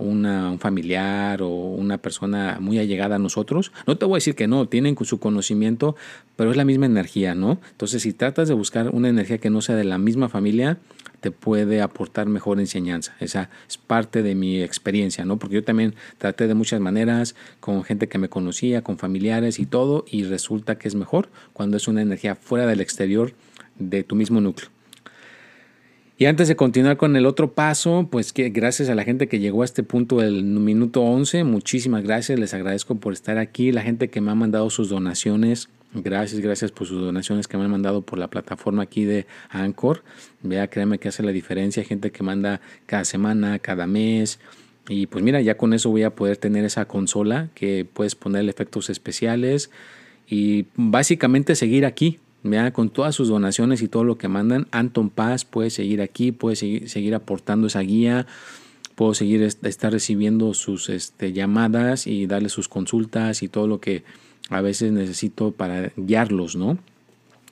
un 0.02 0.60
familiar 0.60 1.42
o 1.42 1.48
una 1.48 1.98
persona 1.98 2.58
muy 2.60 2.80
allegada 2.80 3.16
a 3.16 3.20
nosotros. 3.20 3.72
No 3.88 3.98
te 3.98 4.06
voy 4.06 4.16
a 4.16 4.18
decir 4.18 4.36
que 4.36 4.48
no, 4.48 4.68
tienen 4.68 4.96
su 5.04 5.20
conocimiento, 5.20 5.96
pero 6.36 6.52
es 6.52 6.58
la 6.58 6.66
misma 6.66 6.86
energía, 6.86 7.36
¿no? 7.36 7.60
Entonces, 7.72 8.04
si 8.04 8.14
tratas 8.14 8.48
de 8.48 8.54
buscar 8.54 8.90
una 8.90 9.10
energía 9.10 9.38
que 9.38 9.50
no 9.50 9.62
sea 9.62 9.76
de 9.76 9.84
la 9.84 9.98
misma 9.98 10.30
familia, 10.30 10.78
te 11.22 11.32
puede 11.32 11.82
aportar 11.82 12.28
mejor 12.28 12.60
enseñanza. 12.60 13.16
Esa 13.20 13.50
es 13.70 13.78
parte 13.78 14.24
de 14.24 14.36
mi 14.36 14.62
experiencia, 14.62 15.24
¿no? 15.24 15.38
Porque 15.38 15.56
yo 15.56 15.64
también 15.64 15.96
traté 16.18 16.48
de 16.48 16.56
muchas 16.56 16.82
maneras 16.82 17.36
con 17.60 17.84
gente 17.84 18.10
que 18.10 18.18
me 18.18 18.30
conocía, 18.30 18.84
con 18.84 18.98
familiares 18.98 19.60
y 19.60 19.66
todo, 19.66 20.04
y 20.10 20.24
resulta 20.24 20.78
que 20.78 20.88
es 20.88 20.96
mejor 20.96 21.30
cuando 21.54 21.78
es 21.78 21.88
una 21.88 22.02
energía 22.02 22.36
fuera 22.36 22.66
del 22.66 22.82
exterior 22.82 23.34
de 23.78 24.04
tu 24.04 24.16
mismo 24.16 24.42
núcleo. 24.42 24.70
Y 26.22 26.28
antes 26.28 26.48
de 26.48 26.56
continuar 26.56 26.98
con 26.98 27.16
el 27.16 27.26
otro 27.26 27.54
paso, 27.54 28.08
pues 28.12 28.32
que 28.32 28.50
gracias 28.52 28.90
a 28.90 28.94
la 28.94 29.04
gente 29.04 29.28
que 29.28 29.40
llegó 29.40 29.64
a 29.64 29.66
este 29.66 29.82
punto 29.82 30.18
del 30.18 30.44
minuto 30.44 31.02
11, 31.02 31.44
muchísimas 31.46 32.04
gracias, 32.04 32.38
les 32.38 32.54
agradezco 32.54 32.94
por 32.94 33.14
estar 33.14 33.40
aquí, 33.40 33.72
la 33.72 33.82
gente 33.82 34.12
que 34.12 34.22
me 34.22 34.30
ha 34.30 34.36
mandado 34.36 34.70
sus 34.70 34.90
donaciones, 34.90 35.70
gracias, 35.96 36.40
gracias 36.40 36.72
por 36.72 36.86
sus 36.86 37.02
donaciones 37.02 37.48
que 37.48 37.58
me 37.58 37.64
han 37.64 37.72
mandado 37.72 38.04
por 38.04 38.20
la 38.20 38.30
plataforma 38.30 38.84
aquí 38.84 39.04
de 39.04 39.26
Anchor, 39.50 40.04
vea, 40.44 40.68
créanme 40.68 41.00
que 41.00 41.08
hace 41.08 41.24
la 41.24 41.32
diferencia, 41.32 41.84
gente 41.84 42.12
que 42.12 42.22
manda 42.22 42.62
cada 42.86 43.04
semana, 43.04 43.58
cada 43.58 43.88
mes, 43.88 44.40
y 44.90 45.08
pues 45.08 45.24
mira, 45.24 45.42
ya 45.42 45.58
con 45.58 45.74
eso 45.74 45.90
voy 45.90 46.04
a 46.04 46.14
poder 46.14 46.38
tener 46.38 46.66
esa 46.66 46.86
consola 46.86 47.50
que 47.56 47.84
puedes 47.92 48.14
poner 48.14 48.48
efectos 48.48 48.92
especiales 48.92 49.72
y 50.28 50.68
básicamente 50.76 51.56
seguir 51.56 51.84
aquí, 51.84 52.20
con 52.74 52.90
todas 52.90 53.16
sus 53.16 53.28
donaciones 53.30 53.82
y 53.82 53.88
todo 53.88 54.04
lo 54.04 54.18
que 54.18 54.28
mandan, 54.28 54.68
Anton 54.72 55.10
Paz 55.10 55.46
puede 55.46 55.70
seguir 55.70 56.02
aquí, 56.02 56.32
puede 56.32 56.56
seguir, 56.56 57.16
aportando 57.16 57.68
esa 57.68 57.82
guía, 57.82 58.26
puedo 58.96 59.14
seguir 59.14 59.44
estar 59.44 59.92
recibiendo 59.92 60.54
sus 60.54 60.90
este, 60.90 61.34
llamadas 61.34 62.08
y 62.08 62.26
darle 62.26 62.50
sus 62.50 62.68
consultas 62.68 63.44
y 63.44 63.48
todo 63.48 63.68
lo 63.68 63.80
que 63.80 64.04
a 64.50 64.62
veces 64.62 64.92
necesito 64.92 65.52
para 65.52 65.92
guiarlos, 65.96 66.56
¿no? 66.56 66.78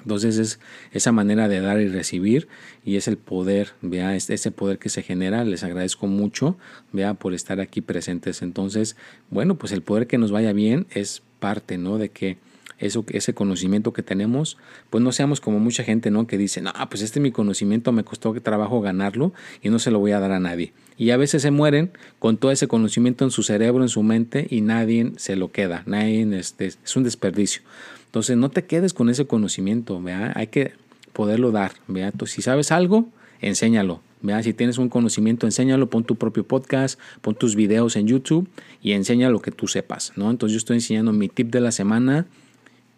Entonces 0.02 0.38
es 0.38 0.60
esa 0.92 1.12
manera 1.12 1.48
de 1.48 1.60
dar 1.60 1.80
y 1.82 1.88
recibir 1.88 2.48
y 2.86 2.96
es 2.96 3.08
el 3.08 3.18
poder, 3.18 3.74
vea, 3.82 4.16
ese 4.16 4.52
poder 4.52 4.80
que 4.80 4.90
se 4.90 5.04
genera, 5.04 5.44
les 5.44 5.64
agradezco 5.64 6.08
mucho, 6.08 6.58
vea, 6.94 7.14
por 7.14 7.34
estar 7.34 7.60
aquí 7.60 7.82
presentes. 7.82 8.42
Entonces, 8.42 8.96
bueno, 9.30 9.56
pues 9.56 9.74
el 9.74 9.82
poder 9.82 10.08
que 10.08 10.18
nos 10.18 10.32
vaya 10.32 10.54
bien 10.54 10.88
es 10.92 11.22
parte, 11.40 11.78
¿no? 11.78 11.98
De 11.98 12.10
que 12.10 12.38
eso, 12.80 13.06
ese 13.10 13.34
conocimiento 13.34 13.94
que 13.94 14.04
tenemos, 14.04 14.58
pues 14.90 15.04
no 15.04 15.12
seamos 15.12 15.42
como 15.42 15.60
mucha 15.60 15.84
gente, 15.84 16.12
¿no? 16.12 16.28
Que 16.28 16.38
dice, 16.38 16.62
no, 16.62 16.72
pues 16.90 17.02
este 17.02 17.20
es 17.20 17.24
mi 17.24 17.32
conocimiento, 17.32 17.92
me 17.92 18.04
costó 18.04 18.34
trabajo 18.42 18.82
ganarlo 18.82 19.34
y 19.62 19.70
no 19.70 19.80
se 19.80 19.92
lo 19.92 20.00
voy 20.00 20.12
a 20.12 20.20
dar 20.20 20.32
a 20.32 20.40
nadie. 20.40 20.74
Y 20.98 21.12
a 21.12 21.18
veces 21.18 21.42
se 21.42 21.52
mueren 21.52 21.92
con 22.20 22.38
todo 22.38 22.52
ese 22.52 22.68
conocimiento 22.68 23.24
en 23.24 23.32
su 23.32 23.44
cerebro, 23.44 23.84
en 23.84 23.90
su 23.90 24.04
mente 24.04 24.48
y 24.50 24.62
nadie 24.62 25.14
se 25.18 25.36
lo 25.36 25.52
queda, 25.52 25.84
nadie, 25.86 26.28
este, 26.38 26.68
es 26.68 26.96
un 26.96 27.04
desperdicio. 27.04 27.62
Entonces 28.06 28.38
no 28.38 28.50
te 28.50 28.66
quedes 28.66 28.94
con 28.94 29.10
ese 29.10 29.28
conocimiento, 29.28 30.02
¿vea? 30.02 30.34
hay 30.36 30.48
que 30.48 30.74
poderlo 31.14 31.52
dar. 31.52 31.74
¿vea? 31.88 32.12
Si 32.26 32.42
sabes 32.42 32.72
algo, 32.72 33.08
enséñalo. 33.40 34.02
¿vea? 34.22 34.42
Si 34.42 34.54
tienes 34.54 34.78
un 34.78 34.90
conocimiento, 34.90 35.46
enséñalo, 35.46 35.90
pon 35.90 36.04
tu 36.04 36.16
propio 36.16 36.44
podcast, 36.44 37.00
pon 37.22 37.36
tus 37.36 37.56
videos 37.56 37.96
en 37.96 38.08
YouTube 38.08 38.50
y 38.82 38.94
enseña 38.94 39.30
lo 39.30 39.42
que 39.42 39.52
tú 39.52 39.68
sepas. 39.68 40.12
¿no? 40.16 40.32
Entonces 40.32 40.54
yo 40.54 40.58
estoy 40.58 40.78
enseñando 40.78 41.14
mi 41.14 41.30
tip 41.30 41.52
de 41.52 41.62
la 41.62 41.72
semana, 41.72 42.26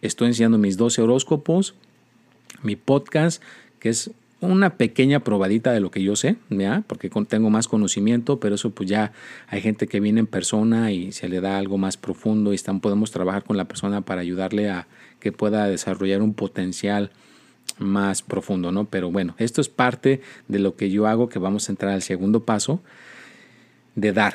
Estoy 0.02 0.28
enseñando 0.28 0.58
mis 0.58 0.78
12 0.78 1.02
horóscopos, 1.02 1.76
mi 2.64 2.76
podcast, 2.76 3.42
que 3.80 3.90
es 3.90 4.12
una 4.42 4.76
pequeña 4.76 5.20
probadita 5.20 5.72
de 5.72 5.80
lo 5.80 5.92
que 5.92 6.02
yo 6.02 6.16
sé, 6.16 6.36
porque 6.88 7.12
tengo 7.28 7.52
más 7.52 7.68
conocimiento, 7.68 8.40
pero 8.40 8.56
eso 8.56 8.72
pues 8.72 8.90
ya 8.90 9.14
hay 9.48 9.62
gente 9.62 9.88
que 9.88 10.00
viene 10.00 10.22
en 10.22 10.28
persona 10.28 10.92
y 10.92 11.12
se 11.12 11.30
le 11.30 11.42
da 11.42 11.60
algo 11.60 11.78
más 11.78 11.96
profundo 11.96 12.52
y 12.52 12.56
están, 12.56 12.80
podemos 12.80 13.12
trabajar 13.12 13.44
con 13.44 13.56
la 13.56 13.66
persona 13.66 14.02
para 14.02 14.22
ayudarle 14.22 14.70
a 14.72 14.88
que 15.20 15.32
pueda 15.32 15.68
desarrollar 15.68 16.24
un 16.24 16.34
potencial 16.34 17.12
más 17.78 18.24
profundo, 18.24 18.72
¿no? 18.72 18.86
Pero 18.86 19.12
bueno, 19.12 19.36
esto 19.38 19.62
es 19.62 19.70
parte 19.70 20.22
de 20.48 20.60
lo 20.60 20.76
que 20.76 20.90
yo 20.90 21.06
hago, 21.06 21.30
que 21.30 21.38
vamos 21.38 21.70
a 21.70 21.72
entrar 21.72 21.94
al 21.94 22.02
segundo 22.02 22.44
paso 22.44 22.82
de 23.96 24.12
dar, 24.12 24.34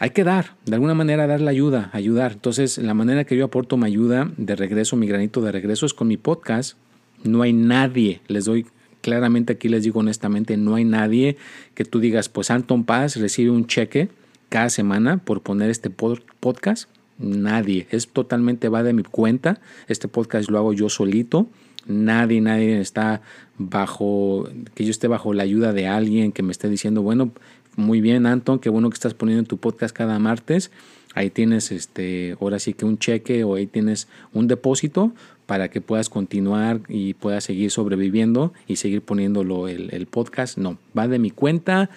hay 0.00 0.10
que 0.10 0.24
dar, 0.24 0.56
de 0.64 0.74
alguna 0.74 0.94
manera 0.94 1.26
dar 1.26 1.42
la 1.42 1.50
ayuda, 1.50 1.90
ayudar. 1.92 2.32
Entonces, 2.32 2.78
la 2.78 2.94
manera 2.94 3.24
que 3.24 3.36
yo 3.36 3.44
aporto 3.44 3.76
mi 3.76 3.84
ayuda 3.84 4.32
de 4.38 4.56
regreso, 4.56 4.96
mi 4.96 5.06
granito 5.06 5.42
de 5.42 5.52
regreso 5.52 5.84
es 5.84 5.92
con 5.92 6.08
mi 6.08 6.16
podcast. 6.16 6.78
No 7.22 7.42
hay 7.42 7.52
nadie, 7.52 8.22
les 8.26 8.46
doy 8.46 8.64
claramente 9.02 9.52
aquí, 9.52 9.68
les 9.68 9.82
digo 9.84 10.00
honestamente, 10.00 10.56
no 10.56 10.76
hay 10.76 10.86
nadie 10.86 11.36
que 11.74 11.84
tú 11.84 12.00
digas, 12.00 12.30
pues 12.30 12.50
Anton 12.50 12.84
Paz 12.84 13.16
recibe 13.16 13.50
un 13.50 13.66
cheque 13.66 14.08
cada 14.48 14.70
semana 14.70 15.18
por 15.18 15.42
poner 15.42 15.68
este 15.68 15.90
podcast. 15.90 16.88
Nadie, 17.18 17.86
es 17.90 18.08
totalmente 18.08 18.70
va 18.70 18.82
de 18.82 18.94
mi 18.94 19.02
cuenta. 19.02 19.60
Este 19.86 20.08
podcast 20.08 20.48
lo 20.48 20.56
hago 20.56 20.72
yo 20.72 20.88
solito. 20.88 21.46
Nadie, 21.86 22.40
nadie 22.40 22.80
está 22.80 23.20
bajo, 23.58 24.48
que 24.74 24.84
yo 24.84 24.90
esté 24.90 25.08
bajo 25.08 25.34
la 25.34 25.42
ayuda 25.42 25.74
de 25.74 25.88
alguien 25.88 26.32
que 26.32 26.42
me 26.42 26.52
esté 26.52 26.70
diciendo, 26.70 27.02
bueno, 27.02 27.32
muy 27.76 28.00
bien, 28.00 28.26
Anton, 28.26 28.58
qué 28.58 28.68
bueno 28.68 28.90
que 28.90 28.94
estás 28.94 29.14
poniendo 29.14 29.44
tu 29.44 29.56
podcast 29.56 29.94
cada 29.94 30.18
martes. 30.18 30.70
Ahí 31.14 31.30
tienes 31.30 31.72
este, 31.72 32.36
ahora 32.40 32.58
sí 32.58 32.72
que 32.74 32.84
un 32.84 32.98
cheque 32.98 33.42
o 33.44 33.56
ahí 33.56 33.66
tienes 33.66 34.08
un 34.32 34.46
depósito 34.48 35.12
para 35.46 35.68
que 35.68 35.80
puedas 35.80 36.08
continuar 36.08 36.80
y 36.88 37.14
puedas 37.14 37.44
seguir 37.44 37.70
sobreviviendo 37.70 38.52
y 38.68 38.76
seguir 38.76 39.02
poniéndolo 39.02 39.66
el, 39.66 39.92
el 39.92 40.06
podcast. 40.06 40.56
No, 40.58 40.78
va 40.96 41.08
de 41.08 41.18
mi 41.18 41.30
cuenta 41.30 41.90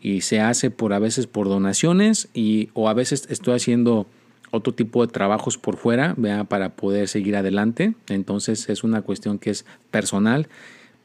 y 0.00 0.20
se 0.20 0.40
hace 0.40 0.70
por 0.70 0.92
a 0.92 0.98
veces 0.98 1.26
por 1.26 1.48
donaciones 1.48 2.28
y 2.32 2.70
o 2.74 2.88
a 2.88 2.94
veces 2.94 3.26
estoy 3.28 3.54
haciendo 3.54 4.06
otro 4.52 4.74
tipo 4.74 5.04
de 5.04 5.12
trabajos 5.12 5.58
por 5.58 5.76
fuera 5.76 6.14
¿vea? 6.16 6.44
para 6.44 6.70
poder 6.70 7.08
seguir 7.08 7.36
adelante. 7.36 7.94
Entonces 8.08 8.68
es 8.68 8.84
una 8.84 9.02
cuestión 9.02 9.38
que 9.38 9.50
es 9.50 9.64
personal 9.90 10.48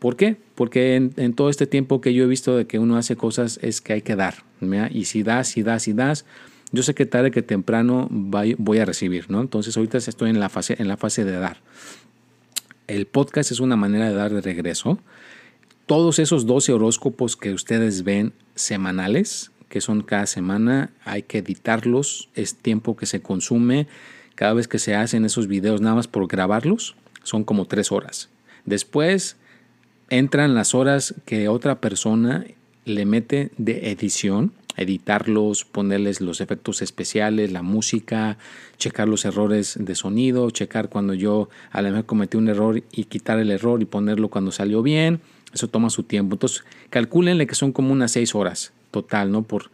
¿Por 0.06 0.18
qué? 0.18 0.38
Porque 0.54 0.94
en, 0.96 1.34
todo 1.34 1.50
este 1.50 1.66
tiempo 1.66 2.00
que 2.00 2.14
yo 2.14 2.26
he 2.26 2.28
visto 2.28 2.56
de 2.56 2.68
que 2.68 2.78
uno 2.78 2.96
hace 2.96 3.16
cosas 3.16 3.58
es 3.64 3.82
que 3.82 3.94
hay 3.94 4.04
que 4.04 4.16
dar. 4.16 4.44
Y 4.92 5.06
si 5.06 5.24
das, 5.24 5.58
y 5.58 5.64
das, 5.64 5.88
y 5.88 5.94
das, 5.94 6.26
yo 6.72 6.84
sé 6.84 6.94
que 6.94 7.08
tarde 7.08 7.32
que 7.32 7.42
temprano 7.42 8.08
voy 8.12 8.78
a 8.78 8.86
recibir, 8.86 9.32
¿no? 9.32 9.42
Entonces 9.42 9.76
ahorita 9.76 9.98
estoy 9.98 10.30
en 10.30 10.40
la 10.40 10.50
fase, 10.50 10.76
en 10.78 10.90
la 10.90 10.96
fase 10.96 11.26
de 11.26 11.32
dar. 11.32 11.58
El 12.86 13.08
podcast 13.08 13.50
es 13.50 13.60
una 13.60 13.78
manera 13.78 14.08
de 14.08 14.14
dar 14.14 14.32
de 14.32 14.42
regreso. 14.42 15.00
Todos 15.88 16.20
esos 16.20 16.46
12 16.46 16.74
horóscopos 16.74 17.36
que 17.36 17.52
ustedes 17.52 18.04
ven 18.04 18.32
semanales, 18.54 19.50
que 19.70 19.82
son 19.82 20.04
cada 20.04 20.28
semana, 20.28 20.92
hay 21.04 21.24
que 21.24 21.40
editarlos, 21.40 22.30
es 22.36 22.54
tiempo 22.54 22.96
que 22.96 23.08
se 23.08 23.24
consume. 23.24 23.88
Cada 24.36 24.54
vez 24.54 24.68
que 24.68 24.78
se 24.78 24.94
hacen 24.94 25.26
esos 25.26 25.48
videos, 25.48 25.82
nada 25.82 25.96
más 25.96 26.08
por 26.08 26.28
grabarlos, 26.28 26.96
son 27.24 27.44
como 27.44 27.66
tres 27.66 27.92
horas. 27.92 28.30
Después 28.66 29.38
entran 30.10 30.54
las 30.56 30.76
horas 30.76 31.16
que 31.26 31.48
otra 31.48 31.80
persona 31.80 32.46
le 32.86 33.06
mete 33.06 33.52
de 33.58 33.92
edición, 33.92 34.52
editarlos, 34.78 35.66
ponerles 35.66 36.22
los 36.22 36.42
efectos 36.42 36.82
especiales, 36.82 37.52
la 37.52 37.62
música, 37.62 38.38
checar 38.78 39.08
los 39.08 39.26
errores 39.26 39.78
de 39.80 39.96
sonido, 39.96 40.50
checar 40.52 40.90
cuando 40.90 41.14
yo 41.14 41.50
a 41.72 41.82
lo 41.82 41.90
mejor 41.90 42.06
cometí 42.06 42.38
un 42.38 42.50
error 42.50 42.84
y 42.92 43.06
quitar 43.06 43.40
el 43.40 43.52
error 43.52 43.82
y 43.82 43.86
ponerlo 43.86 44.30
cuando 44.30 44.52
salió 44.52 44.84
bien. 44.84 45.22
Eso 45.54 45.68
toma 45.70 45.90
su 45.90 46.04
tiempo. 46.04 46.36
Entonces, 46.36 46.64
calcúlenle 46.90 47.48
que 47.48 47.56
son 47.56 47.72
como 47.72 47.94
unas 47.94 48.12
seis 48.12 48.36
horas 48.36 48.74
total, 48.92 49.32
¿no? 49.32 49.44
Por, 49.44 49.72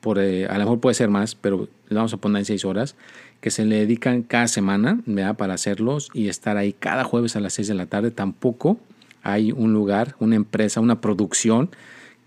por 0.00 0.18
eh, 0.18 0.46
a 0.46 0.52
lo 0.54 0.64
mejor 0.64 0.80
puede 0.80 0.94
ser 0.94 1.08
más, 1.08 1.34
pero 1.34 1.68
le 1.88 1.96
vamos 1.96 2.12
a 2.12 2.18
poner 2.18 2.40
en 2.40 2.44
seis 2.44 2.64
horas, 2.64 2.94
que 3.40 3.50
se 3.50 3.64
le 3.64 3.76
dedican 3.76 4.22
cada 4.22 4.48
semana, 4.48 5.00
¿verdad? 5.06 5.36
Para 5.36 5.54
hacerlos 5.54 6.10
y 6.12 6.28
estar 6.28 6.56
ahí 6.56 6.72
cada 6.72 7.04
jueves 7.04 7.36
a 7.36 7.40
las 7.40 7.54
seis 7.54 7.68
de 7.68 7.74
la 7.74 7.86
tarde. 7.86 8.10
Tampoco 8.10 8.78
hay 9.24 9.50
un 9.50 9.72
lugar, 9.72 10.14
una 10.20 10.36
empresa, 10.36 10.80
una 10.80 11.00
producción 11.00 11.70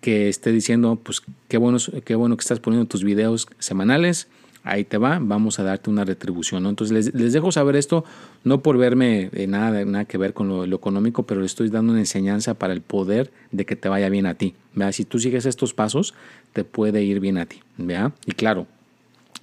que 0.01 0.27
esté 0.27 0.51
diciendo, 0.51 0.99
pues 1.01 1.21
qué 1.47 1.57
bueno, 1.57 1.77
qué 2.03 2.15
bueno 2.15 2.35
que 2.35 2.41
estás 2.41 2.59
poniendo 2.59 2.87
tus 2.87 3.03
videos 3.03 3.47
semanales, 3.59 4.27
ahí 4.63 4.83
te 4.83 4.97
va, 4.97 5.19
vamos 5.21 5.59
a 5.59 5.63
darte 5.63 5.89
una 5.89 6.03
retribución. 6.03 6.65
Entonces 6.65 7.13
les, 7.13 7.33
dejo 7.33 7.51
saber 7.51 7.75
esto, 7.75 8.03
no 8.43 8.61
por 8.61 8.77
verme 8.77 9.29
eh, 9.33 9.47
nada, 9.47 9.85
nada 9.85 10.05
que 10.05 10.17
ver 10.17 10.33
con 10.33 10.47
lo, 10.49 10.75
económico, 10.75 11.23
pero 11.23 11.39
le 11.39 11.45
estoy 11.45 11.69
dando 11.69 11.93
una 11.93 12.01
enseñanza 12.01 12.55
para 12.55 12.73
el 12.73 12.81
poder 12.81 13.31
de 13.51 13.65
que 13.65 13.75
te 13.75 13.89
vaya 13.89 14.09
bien 14.09 14.25
a 14.25 14.33
ti. 14.33 14.55
¿vea? 14.73 14.91
Si 14.91 15.05
tú 15.05 15.19
sigues 15.19 15.45
estos 15.45 15.73
pasos, 15.73 16.13
te 16.53 16.63
puede 16.63 17.03
ir 17.03 17.19
bien 17.19 17.37
a 17.37 17.45
ti. 17.45 17.61
¿vea? 17.77 18.11
Y 18.25 18.33
claro, 18.33 18.67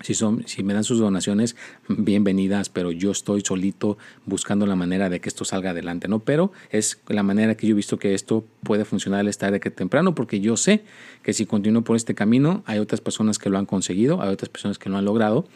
si, 0.02 0.14
son, 0.14 0.46
si 0.46 0.62
me 0.62 0.74
dan 0.74 0.84
sus 0.84 0.98
donaciones, 0.98 1.56
bienvenidas, 1.88 2.68
pero 2.68 2.92
yo 2.92 3.10
estoy 3.10 3.42
solito 3.42 3.96
buscando 4.26 4.66
la 4.66 4.76
manera 4.76 5.08
de 5.08 5.20
que 5.20 5.28
esto 5.28 5.44
salga 5.44 5.70
adelante, 5.70 6.08
¿no? 6.08 6.20
Pero 6.20 6.52
es 6.70 7.00
la 7.08 7.22
manera 7.22 7.56
que 7.56 7.66
yo 7.66 7.72
he 7.72 7.76
visto 7.76 7.98
que 7.98 8.14
esto 8.14 8.44
puede 8.62 8.84
funcionar 8.84 9.26
esta 9.28 9.46
tarde 9.46 9.60
que 9.60 9.70
temprano, 9.70 10.14
porque 10.14 10.40
yo 10.40 10.56
sé 10.56 10.84
que 11.22 11.32
si 11.32 11.46
continúo 11.46 11.82
por 11.82 11.96
este 11.96 12.14
camino, 12.14 12.62
hay 12.66 12.78
otras 12.78 13.00
personas 13.00 13.38
que 13.38 13.50
lo 13.50 13.58
han 13.58 13.66
conseguido, 13.66 14.22
hay 14.22 14.30
otras 14.30 14.48
personas 14.48 14.78
que 14.78 14.88
lo 14.88 14.96
han 14.96 15.04
logrado 15.04 15.46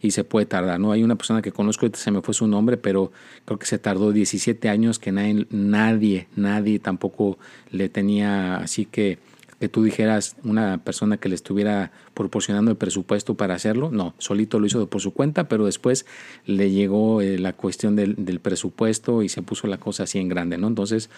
y 0.00 0.10
se 0.10 0.24
puede 0.24 0.46
tardar, 0.46 0.80
¿no? 0.80 0.92
Hay 0.92 1.02
una 1.02 1.16
persona 1.16 1.40
que 1.40 1.52
conozco, 1.52 1.88
se 1.92 2.10
me 2.10 2.20
fue 2.20 2.34
su 2.34 2.46
nombre, 2.46 2.76
pero 2.76 3.12
creo 3.44 3.58
que 3.58 3.66
se 3.66 3.78
tardó 3.78 4.12
17 4.12 4.68
años 4.68 4.98
que 4.98 5.12
nadie, 5.12 5.46
nadie, 5.50 6.28
nadie 6.36 6.78
tampoco 6.78 7.38
le 7.70 7.88
tenía 7.88 8.56
así 8.56 8.84
que 8.84 9.18
que 9.60 9.68
tú 9.68 9.82
dijeras 9.82 10.36
una 10.44 10.78
persona 10.78 11.16
que 11.16 11.28
le 11.28 11.34
estuviera 11.34 11.92
proporcionando 12.14 12.70
el 12.70 12.76
presupuesto 12.76 13.34
para 13.34 13.54
hacerlo. 13.54 13.90
No, 13.90 14.14
solito 14.18 14.58
lo 14.58 14.66
hizo 14.66 14.86
por 14.88 15.00
su 15.00 15.12
cuenta, 15.12 15.48
pero 15.48 15.66
después 15.66 16.06
le 16.46 16.70
llegó 16.70 17.20
eh, 17.20 17.38
la 17.38 17.52
cuestión 17.52 17.96
del, 17.96 18.14
presupuesto 18.40 19.22
y 19.22 19.28
se 19.28 19.42
puso 19.42 19.66
la 19.66 19.78
cosa 19.78 20.04
así 20.04 20.18
en 20.18 20.28
grande, 20.28 20.58
¿no? 20.58 20.66
Entonces 20.66 21.10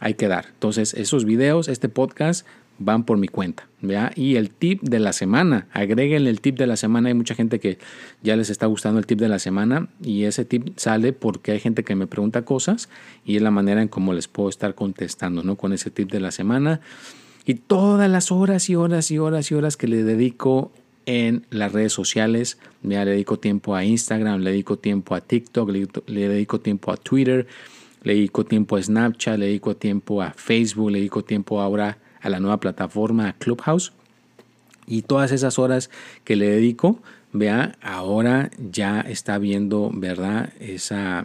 hay 0.00 0.14
que 0.14 0.28
dar. 0.28 0.46
Entonces 0.54 0.94
esos 0.94 1.24
videos, 1.24 1.68
este 1.68 1.88
podcast 1.88 2.46
van 2.78 3.04
por 3.04 3.18
mi 3.18 3.28
cuenta. 3.28 3.68
¿vea? 3.80 4.12
Y 4.16 4.36
el 4.36 4.50
tip 4.50 4.82
de 4.82 4.98
la 4.98 5.12
semana, 5.12 5.68
agréguenle 5.72 6.30
el 6.30 6.40
tip 6.40 6.56
de 6.56 6.66
la 6.66 6.76
semana. 6.76 7.08
Hay 7.08 7.14
mucha 7.14 7.34
gente 7.34 7.60
que 7.60 7.78
ya 8.22 8.36
les 8.36 8.50
está 8.50 8.66
gustando 8.66 8.98
el 8.98 9.06
tip 9.06 9.18
de 9.18 9.28
la 9.28 9.38
semana 9.38 9.88
y 10.02 10.24
ese 10.24 10.44
tip 10.44 10.76
sale 10.76 11.12
porque 11.12 11.52
hay 11.52 11.60
gente 11.60 11.84
que 11.84 11.94
me 11.94 12.06
pregunta 12.06 12.44
cosas 12.44 12.88
y 13.24 13.36
es 13.36 13.42
la 13.42 13.50
manera 13.50 13.82
en 13.82 13.88
cómo 13.88 14.12
les 14.12 14.28
puedo 14.28 14.48
estar 14.48 14.74
contestando, 14.74 15.42
¿no? 15.42 15.56
Con 15.56 15.72
ese 15.72 15.90
tip 15.90 16.10
de 16.10 16.20
la 16.20 16.32
semana 16.32 16.80
y 17.44 17.54
todas 17.54 18.10
las 18.10 18.30
horas 18.30 18.68
y 18.70 18.76
horas 18.76 19.10
y 19.10 19.18
horas 19.18 19.50
y 19.50 19.54
horas 19.54 19.76
que 19.76 19.88
le 19.88 20.04
dedico 20.04 20.72
en 21.06 21.46
las 21.50 21.72
redes 21.72 21.92
sociales. 21.92 22.58
Ya 22.82 23.04
le 23.04 23.12
dedico 23.12 23.38
tiempo 23.38 23.74
a 23.74 23.84
Instagram, 23.84 24.40
le 24.40 24.50
dedico 24.50 24.78
tiempo 24.78 25.14
a 25.14 25.20
TikTok, 25.20 25.70
le, 25.70 26.28
dedico 26.28 26.60
tiempo 26.60 26.92
a 26.92 26.96
Twitter, 26.96 27.46
le 28.02 28.14
dedico 28.14 28.44
tiempo 28.44 28.76
a 28.76 28.82
Snapchat, 28.82 29.38
le 29.38 29.46
dedico 29.46 29.76
tiempo 29.76 30.22
a 30.22 30.32
Facebook, 30.32 30.90
le 30.90 30.98
dedico 30.98 31.24
tiempo 31.24 31.60
ahora 31.60 31.98
a 32.20 32.28
la 32.28 32.40
nueva 32.40 32.60
plataforma 32.60 33.34
Clubhouse. 33.38 33.92
Y 34.86 35.02
todas 35.02 35.32
esas 35.32 35.58
horas 35.58 35.90
que 36.24 36.36
le 36.36 36.48
dedico, 36.48 37.00
vea, 37.32 37.76
ahora 37.82 38.50
ya 38.58 39.00
está 39.00 39.38
viendo, 39.38 39.90
¿verdad? 39.92 40.52
Esa 40.60 41.24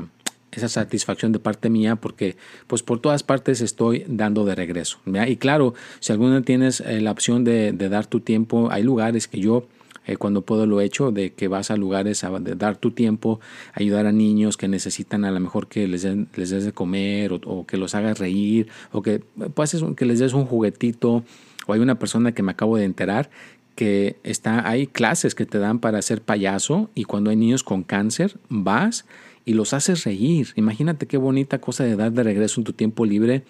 esa 0.51 0.70
satisfacción 0.70 1.32
de 1.32 1.39
parte 1.39 1.70
mía 1.70 1.96
porque 1.96 2.38
pues 2.68 2.84
por 2.84 3.00
todas 3.00 3.24
partes 3.24 3.62
estoy 3.62 4.06
dando 4.08 4.46
de 4.46 4.56
regreso. 4.56 5.00
Y 5.06 5.38
claro, 5.38 5.74
si 6.00 6.12
alguna 6.12 6.42
tienes 6.42 6.82
eh, 6.82 7.01
la 7.01 7.12
opción 7.12 7.44
de, 7.44 7.74
dar 7.74 8.06
tu 8.06 8.20
tiempo, 8.22 8.70
hay 8.72 8.84
lugares 8.84 9.27
que 9.27 9.39
yo 9.39 9.68
eh, 10.06 10.16
cuando 10.16 10.42
puedo 10.42 10.66
lo 10.66 10.80
he 10.80 10.86
hecho, 10.86 11.12
de 11.12 11.34
que 11.34 11.50
vas 11.50 11.70
a 11.70 11.75
lugares 11.75 12.24
a 12.24 12.30
dar 12.39 12.77
tu 12.77 12.92
tiempo, 12.92 13.42
ayudar 13.74 14.06
a 14.06 14.13
niños 14.13 14.56
que 14.56 14.70
necesitan 14.70 15.25
a 15.25 15.32
lo 15.32 15.39
mejor 15.42 15.68
que 15.68 15.86
les, 15.88 16.06
les 16.06 16.50
des 16.50 16.63
de 16.63 16.72
comer 16.72 17.34
o, 17.34 17.66
que 17.66 17.75
los 17.75 17.94
hagas 17.94 18.18
reír 18.18 18.70
o 18.94 19.01
que, 19.01 19.22
pues, 19.54 19.75
que 19.98 20.06
les 20.06 20.20
des 20.20 20.34
un 20.34 20.46
juguetito. 20.46 21.25
O 21.68 21.74
hay 21.74 21.82
una 21.82 22.00
persona 22.00 22.32
que 22.32 22.42
me 22.42 22.51
acabo 22.54 22.77
de 22.77 22.86
enterar 22.86 23.30
que 23.75 24.16
está, 24.24 24.68
hay 24.68 24.88
clases 24.88 25.36
que 25.36 25.46
te 25.46 25.60
dan 25.60 25.80
para 25.80 26.01
ser 26.01 26.22
payaso 26.22 26.89
y 26.96 27.04
cuando 27.04 27.30
hay 27.30 27.36
niños 27.36 27.63
con 27.63 27.84
cáncer 27.84 28.39
vas 28.50 29.06
y 29.48 29.54
los 29.54 29.74
haces 29.74 30.04
reír. 30.04 30.50
Imagínate 30.58 31.08
qué 31.08 31.16
bonita 31.16 31.60
cosa 31.60 31.86
de 31.86 31.96
dar 31.96 32.12
de 32.12 32.22
regreso 32.22 32.60
en 32.60 32.66
tu 32.66 32.74
tiempo 32.74 33.06
libre, 33.06 33.44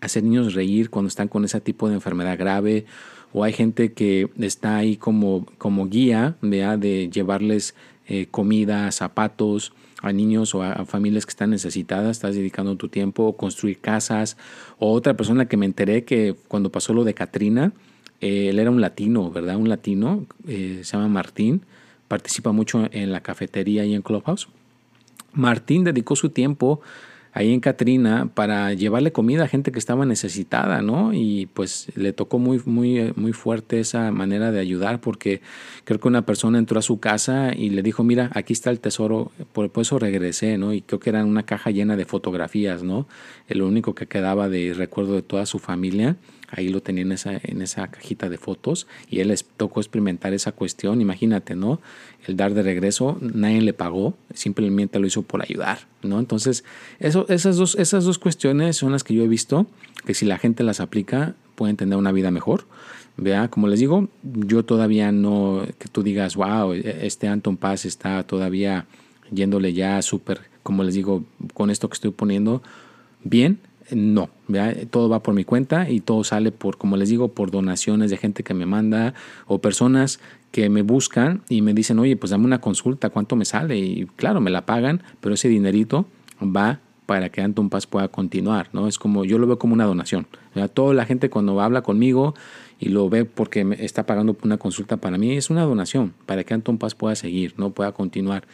hacer 0.00 0.24
niños 0.24 0.54
reír 0.54 0.88
cuando 0.88 1.08
están 1.08 1.28
con 1.28 1.44
ese 1.44 1.60
tipo 1.60 1.90
de 1.90 1.94
enfermedad 1.94 2.38
grave. 2.38 2.86
O 3.34 3.44
hay 3.44 3.52
gente 3.52 3.92
que 3.92 4.30
está 4.40 4.78
ahí 4.78 4.96
como, 4.96 5.44
como 5.58 5.88
guía 5.88 6.36
de 6.40 7.10
llevarles 7.12 7.74
eh, 8.08 8.28
comida, 8.30 8.90
zapatos 8.92 9.74
a 10.00 10.10
niños 10.10 10.54
o 10.54 10.62
a, 10.62 10.86
familias 10.86 11.26
que 11.26 11.30
están 11.30 11.50
necesitadas, 11.50 12.12
estás 12.12 12.34
dedicando 12.34 12.76
tu 12.76 12.88
tiempo, 12.88 13.36
construir 13.36 13.78
casas. 13.78 14.38
O 14.78 14.90
otra 14.90 15.18
persona 15.18 15.48
que 15.48 15.58
me 15.58 15.66
enteré 15.66 16.04
que 16.04 16.34
cuando 16.48 16.72
pasó 16.72 16.94
lo 16.94 17.04
de 17.04 17.12
Katrina, 17.12 17.72
eh, 18.22 18.48
él 18.48 18.58
era 18.58 18.70
un 18.70 18.80
latino, 18.80 19.30
¿verdad? 19.30 19.56
Un 19.56 19.68
latino, 19.68 20.24
eh, 20.48 20.80
se 20.82 20.96
llama 20.96 21.08
Martín, 21.08 21.60
participa 22.08 22.52
mucho 22.52 22.88
en 22.90 23.12
la 23.12 23.20
cafetería 23.20 23.84
y 23.84 23.94
en 23.94 24.00
Clubhouse 24.00 24.48
Martín 25.32 25.84
dedicó 25.84 26.16
su 26.16 26.30
tiempo 26.30 26.80
ahí 27.32 27.52
en 27.52 27.60
Catrina 27.60 28.30
para 28.34 28.74
llevarle 28.74 29.12
comida 29.12 29.44
a 29.44 29.48
gente 29.48 29.72
que 29.72 29.78
estaba 29.78 30.04
necesitada, 30.04 30.82
¿no? 30.82 31.14
Y 31.14 31.46
pues 31.46 31.90
le 31.94 32.12
tocó 32.12 32.38
muy, 32.38 32.60
muy, 32.66 33.12
muy 33.16 33.32
fuerte 33.32 33.80
esa 33.80 34.10
manera 34.12 34.52
de 34.52 34.60
ayudar 34.60 35.00
porque 35.00 35.40
creo 35.84 35.98
que 35.98 36.08
una 36.08 36.26
persona 36.26 36.58
entró 36.58 36.78
a 36.78 36.82
su 36.82 37.00
casa 37.00 37.52
y 37.56 37.70
le 37.70 37.82
dijo, 37.82 38.04
mira, 38.04 38.30
aquí 38.34 38.52
está 38.52 38.70
el 38.70 38.80
tesoro, 38.80 39.32
por 39.52 39.70
eso 39.76 39.98
regresé, 39.98 40.58
¿no? 40.58 40.74
Y 40.74 40.82
creo 40.82 41.00
que 41.00 41.10
era 41.10 41.24
una 41.24 41.44
caja 41.44 41.70
llena 41.70 41.96
de 41.96 42.04
fotografías, 42.04 42.82
¿no? 42.82 43.06
El 43.48 43.62
único 43.62 43.94
que 43.94 44.06
quedaba 44.06 44.48
de 44.48 44.74
recuerdo 44.74 45.14
de 45.14 45.22
toda 45.22 45.46
su 45.46 45.58
familia 45.58 46.16
ahí 46.52 46.68
lo 46.68 46.82
tenía 46.82 47.02
en 47.02 47.12
esa, 47.12 47.32
en 47.42 47.62
esa 47.62 47.88
cajita 47.88 48.28
de 48.28 48.36
fotos 48.38 48.86
y 49.10 49.20
él 49.20 49.28
les 49.28 49.44
tocó 49.44 49.80
experimentar 49.80 50.34
esa 50.34 50.52
cuestión, 50.52 51.00
imagínate, 51.00 51.56
¿no? 51.56 51.80
El 52.26 52.36
dar 52.36 52.54
de 52.54 52.62
regreso, 52.62 53.18
nadie 53.20 53.62
le 53.62 53.72
pagó, 53.72 54.14
simplemente 54.34 54.98
lo 54.98 55.06
hizo 55.06 55.22
por 55.22 55.42
ayudar, 55.42 55.80
¿no? 56.02 56.20
Entonces, 56.20 56.62
eso, 57.00 57.26
esas, 57.28 57.56
dos, 57.56 57.74
esas 57.76 58.04
dos 58.04 58.18
cuestiones 58.18 58.76
son 58.76 58.92
las 58.92 59.02
que 59.02 59.14
yo 59.14 59.24
he 59.24 59.28
visto 59.28 59.66
que 60.04 60.14
si 60.14 60.26
la 60.26 60.38
gente 60.38 60.62
las 60.62 60.80
aplica 60.80 61.34
pueden 61.54 61.76
tener 61.76 61.96
una 61.98 62.12
vida 62.12 62.30
mejor. 62.30 62.66
Vea, 63.16 63.48
como 63.48 63.68
les 63.68 63.78
digo, 63.78 64.08
yo 64.22 64.64
todavía 64.64 65.12
no, 65.12 65.64
que 65.78 65.88
tú 65.88 66.02
digas, 66.02 66.36
wow, 66.36 66.72
este 66.72 67.28
Anton 67.28 67.56
Paz 67.56 67.84
está 67.84 68.22
todavía 68.22 68.86
yéndole 69.30 69.72
ya 69.72 70.00
súper, 70.02 70.40
como 70.62 70.82
les 70.82 70.94
digo, 70.94 71.24
con 71.54 71.70
esto 71.70 71.88
que 71.88 71.94
estoy 71.94 72.10
poniendo, 72.10 72.62
bien, 73.22 73.58
no, 73.94 74.30
todo 74.90 75.08
va 75.08 75.22
por 75.22 75.34
mi 75.34 75.44
cuenta 75.44 75.88
y 75.88 76.00
todo 76.00 76.24
sale 76.24 76.52
por, 76.52 76.78
como 76.78 76.96
les 76.96 77.08
digo, 77.08 77.28
por 77.28 77.50
donaciones 77.50 78.10
de 78.10 78.16
gente 78.16 78.42
que 78.42 78.54
me 78.54 78.66
manda 78.66 79.14
o 79.46 79.60
personas 79.60 80.20
que 80.50 80.68
me 80.68 80.82
buscan 80.82 81.42
y 81.48 81.62
me 81.62 81.74
dicen, 81.74 81.98
oye, 81.98 82.16
pues 82.16 82.30
dame 82.30 82.44
una 82.44 82.60
consulta, 82.60 83.10
¿cuánto 83.10 83.36
me 83.36 83.44
sale? 83.44 83.78
Y 83.78 84.06
claro, 84.16 84.40
me 84.40 84.50
la 84.50 84.66
pagan, 84.66 85.02
pero 85.20 85.34
ese 85.34 85.48
dinerito 85.48 86.06
va 86.42 86.80
para 87.06 87.30
que 87.30 87.40
Anton 87.40 87.68
Paz 87.68 87.86
pueda 87.86 88.08
continuar, 88.08 88.68
¿no? 88.72 88.86
Es 88.86 88.98
como, 88.98 89.24
yo 89.24 89.38
lo 89.38 89.46
veo 89.46 89.58
como 89.58 89.74
una 89.74 89.84
donación. 89.84 90.26
Toda 90.72 90.94
la 90.94 91.04
gente 91.04 91.30
cuando 91.30 91.60
habla 91.60 91.82
conmigo 91.82 92.34
y 92.78 92.88
lo 92.88 93.08
ve 93.08 93.24
porque 93.24 93.64
me 93.64 93.84
está 93.84 94.06
pagando 94.06 94.36
una 94.42 94.56
consulta 94.58 94.96
para 94.96 95.18
mí, 95.18 95.36
es 95.36 95.50
una 95.50 95.62
donación 95.62 96.14
para 96.26 96.44
que 96.44 96.54
Anton 96.54 96.78
Paz 96.78 96.94
pueda 96.94 97.14
seguir, 97.16 97.54
¿no? 97.56 97.70
Pueda 97.70 97.92
continuar. 97.92 98.44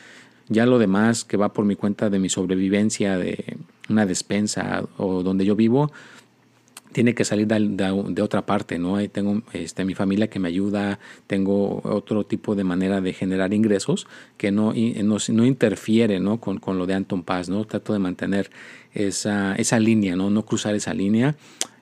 Ya 0.48 0.66
lo 0.66 0.78
demás 0.78 1.24
que 1.24 1.36
va 1.36 1.52
por 1.52 1.66
mi 1.66 1.76
cuenta 1.76 2.10
de 2.10 2.18
mi 2.18 2.28
sobrevivencia, 2.28 3.18
de 3.18 3.58
una 3.88 4.06
despensa 4.06 4.84
o 4.96 5.22
donde 5.22 5.44
yo 5.44 5.56
vivo, 5.56 5.90
tiene 6.92 7.14
que 7.14 7.24
salir 7.24 7.46
de, 7.46 8.22
otra 8.22 8.46
parte, 8.46 8.78
¿no? 8.78 8.96
Ahí 8.96 9.08
tengo 9.08 9.42
este, 9.52 9.84
mi 9.84 9.94
familia 9.94 10.28
que 10.28 10.38
me 10.38 10.48
ayuda, 10.48 10.98
tengo 11.26 11.80
otro 11.84 12.24
tipo 12.24 12.54
de 12.54 12.64
manera 12.64 13.00
de 13.00 13.12
generar 13.12 13.52
ingresos 13.52 14.06
que 14.36 14.50
no, 14.50 14.72
no, 14.72 15.46
interfiere 15.46 16.20
¿no? 16.20 16.40
Con, 16.40 16.58
con, 16.58 16.78
lo 16.78 16.86
de 16.86 16.94
Anton 16.94 17.22
Paz, 17.22 17.48
¿no? 17.48 17.64
Trato 17.64 17.92
de 17.92 17.98
mantener 17.98 18.50
esa, 18.94 19.54
esa 19.56 19.78
línea, 19.78 20.16
¿no? 20.16 20.30
No 20.30 20.44
cruzar 20.44 20.74
esa 20.74 20.94
línea. 20.94 21.36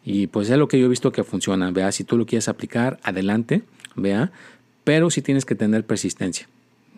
Y 0.05 0.29
pues 0.29 0.51
es 0.51 0.59
lo 0.59 0.69
que 0.69 0.79
yo 0.79 0.87
he 0.87 0.88
visto 0.88 1.12
que 1.12 1.25
funciona, 1.25 1.71
vea, 1.71 1.90
si 1.92 2.05
tú 2.05 2.16
lo 2.16 2.27
quieres 2.27 2.49
aplicar, 2.49 2.99
adelante, 3.03 3.62
vea, 3.97 4.31
pero 4.85 5.11
sí 5.11 5.21
tienes 5.23 5.45
que 5.45 5.55
tener 5.55 5.85
persistencia. 5.85 6.49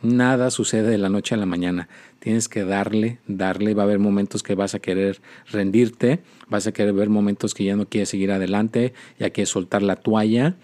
Nada 0.02 0.50
sucede 0.50 0.90
de 0.90 0.98
la 0.98 1.08
noche 1.08 1.34
a 1.34 1.38
la 1.38 1.46
mañana. 1.46 1.88
Tienes 2.20 2.48
que 2.48 2.64
darle, 2.64 3.18
darle. 3.26 3.74
Va 3.74 3.82
a 3.82 3.86
haber 3.86 3.98
momentos 3.98 4.42
que 4.42 4.54
vas 4.54 4.74
a 4.74 4.78
querer 4.78 5.20
rendirte, 5.50 6.20
vas 6.48 6.66
a 6.66 6.72
querer 6.72 6.92
ver 6.92 7.08
momentos 7.08 7.54
que 7.54 7.64
ya 7.64 7.74
no 7.74 7.86
quieres 7.86 8.10
seguir 8.10 8.30
adelante, 8.30 8.92
ya 9.18 9.30
quieres 9.30 9.48
soltar 9.50 9.82
la 9.82 9.96
toalla. 9.96 10.54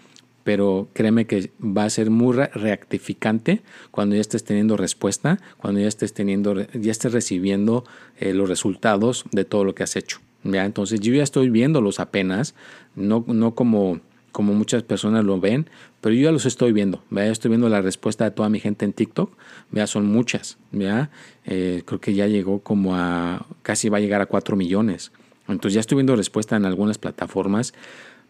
Pero 0.43 0.89
créeme 0.93 1.25
que 1.25 1.51
va 1.59 1.85
a 1.85 1.89
ser 1.89 2.11
muy 2.11 2.35
reactificante 2.35 3.61
cuando 3.91 4.15
ya 4.15 4.21
estés 4.21 4.43
teniendo 4.43 4.77
respuesta, 4.77 5.39
cuando 5.57 5.81
ya 5.81 5.87
estés 5.87 6.13
teniendo, 6.13 6.55
ya 6.73 6.91
estés 6.91 7.11
recibiendo 7.11 7.83
eh, 8.17 8.33
los 8.33 8.47
resultados 8.47 9.25
de 9.31 9.43
todo 9.43 9.63
lo 9.63 9.73
que 9.73 9.83
has 9.83 9.95
hecho. 9.95 10.19
¿ya? 10.43 10.65
Entonces 10.65 10.99
yo 10.99 11.13
ya 11.13 11.23
estoy 11.23 11.49
viéndolos 11.49 11.99
apenas, 11.99 12.53
no, 12.95 13.25
no 13.27 13.55
como 13.55 13.99
como 14.35 14.53
muchas 14.53 14.83
personas 14.83 15.23
lo 15.23 15.39
ven, 15.39 15.69
pero 16.05 16.13
yo 16.13 16.21
ya 16.21 16.31
los 16.31 16.45
estoy 16.45 16.71
viendo. 16.71 17.03
¿vea? 17.09 17.31
Estoy 17.31 17.49
viendo 17.49 17.67
la 17.67 17.81
respuesta 17.81 18.25
de 18.25 18.29
toda 18.29 18.47
mi 18.47 18.59
gente 18.59 18.85
en 18.85 18.93
TikTok. 18.93 19.35
¿vea? 19.71 19.87
Son 19.87 20.05
muchas. 20.05 20.59
¿vea? 20.71 21.09
Eh, 21.45 21.81
creo 21.83 21.99
que 21.99 22.13
ya 22.13 22.27
llegó 22.27 22.59
como 22.59 22.95
a, 22.95 23.47
casi 23.63 23.89
va 23.89 23.97
a 23.97 24.01
llegar 24.01 24.21
a 24.21 24.27
4 24.27 24.55
millones. 24.55 25.11
Entonces 25.47 25.73
ya 25.73 25.79
estoy 25.79 25.95
viendo 25.95 26.15
respuesta 26.15 26.55
en 26.57 26.65
algunas 26.65 26.99
plataformas, 26.99 27.73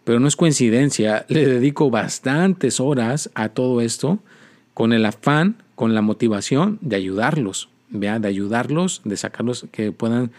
pero 0.04 0.20
no 0.20 0.26
es 0.26 0.36
coincidencia. 0.36 1.26
Le 1.28 1.44
dedico 1.44 1.90
bastantes 1.90 2.80
horas 2.80 3.30
a 3.34 3.50
todo 3.50 3.82
esto 3.82 4.20
con 4.72 4.94
el 4.94 5.04
afán, 5.04 5.62
con 5.74 5.94
la 5.94 6.00
motivación 6.00 6.78
de 6.80 6.96
ayudarlos, 6.96 7.68
¿vea? 7.90 8.18
de 8.18 8.28
ayudarlos, 8.28 9.02
de 9.04 9.18
sacarlos, 9.18 9.66
que 9.70 9.92
puedan 9.92 10.30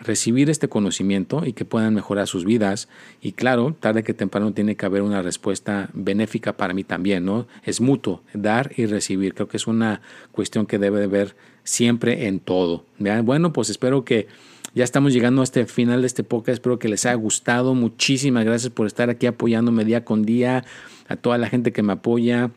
recibir 0.00 0.50
este 0.50 0.68
conocimiento 0.68 1.44
y 1.44 1.52
que 1.52 1.64
puedan 1.64 1.94
mejorar 1.94 2.26
sus 2.26 2.44
vidas. 2.44 2.88
Y 3.20 3.32
claro, 3.32 3.76
tarde 3.78 4.02
que 4.02 4.14
temprano 4.14 4.52
tiene 4.52 4.76
que 4.76 4.86
haber 4.86 5.02
una 5.02 5.22
respuesta 5.22 5.90
benéfica 5.92 6.56
para 6.56 6.74
mí 6.74 6.84
también, 6.84 7.24
¿no? 7.24 7.46
Es 7.64 7.80
mutuo, 7.80 8.22
dar 8.32 8.72
y 8.76 8.86
recibir. 8.86 9.34
Creo 9.34 9.48
que 9.48 9.56
es 9.56 9.66
una 9.66 10.00
cuestión 10.32 10.66
que 10.66 10.78
debe 10.78 11.00
de 11.00 11.06
ver 11.06 11.36
siempre 11.64 12.26
en 12.26 12.40
todo. 12.40 12.84
Bueno, 13.24 13.52
pues 13.52 13.70
espero 13.70 14.04
que 14.04 14.26
ya 14.74 14.84
estamos 14.84 15.12
llegando 15.12 15.40
a 15.40 15.44
este 15.44 15.66
final 15.66 16.02
de 16.02 16.06
este 16.06 16.22
podcast. 16.22 16.54
Espero 16.54 16.78
que 16.78 16.88
les 16.88 17.04
haya 17.06 17.14
gustado. 17.14 17.74
Muchísimas 17.74 18.44
gracias 18.44 18.72
por 18.72 18.86
estar 18.86 19.10
aquí 19.10 19.26
apoyándome 19.26 19.84
día 19.84 20.04
con 20.04 20.24
día. 20.24 20.64
A 21.08 21.16
toda 21.16 21.38
la 21.38 21.48
gente 21.48 21.72
que 21.72 21.82
me 21.82 21.94
apoya 21.94 22.50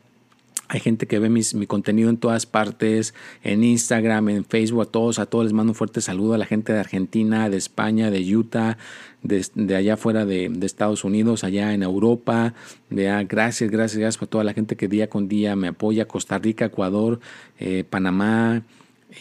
hay 0.71 0.79
gente 0.79 1.05
que 1.05 1.19
ve 1.19 1.27
mi 1.27 1.67
contenido 1.67 2.09
en 2.09 2.15
todas 2.15 2.45
partes, 2.45 3.13
en 3.43 3.61
Instagram, 3.61 4.29
en 4.29 4.45
Facebook, 4.45 4.83
a 4.83 4.85
todos, 4.85 5.19
a 5.19 5.25
todos 5.25 5.43
les 5.43 5.51
mando 5.51 5.71
un 5.71 5.75
fuerte 5.75 5.99
saludo 5.99 6.33
a 6.33 6.37
la 6.37 6.45
gente 6.45 6.71
de 6.71 6.79
Argentina, 6.79 7.49
de 7.49 7.57
España, 7.57 8.09
de 8.09 8.21
Utah, 8.37 8.77
de, 9.21 9.75
allá 9.75 9.97
fuera 9.97 10.25
de, 10.25 10.49
Estados 10.61 11.03
Unidos, 11.03 11.43
allá 11.43 11.73
en 11.73 11.83
Europa. 11.83 12.53
gracias, 12.89 13.69
gracias, 13.69 13.97
gracias 13.97 14.17
por 14.17 14.29
toda 14.29 14.45
la 14.45 14.53
gente 14.53 14.77
que 14.77 14.87
día 14.87 15.09
con 15.09 15.27
día 15.27 15.57
me 15.57 15.67
apoya, 15.67 16.07
Costa 16.07 16.37
Rica, 16.37 16.63
Ecuador, 16.63 17.19
eh, 17.59 17.83
Panamá, 17.83 18.63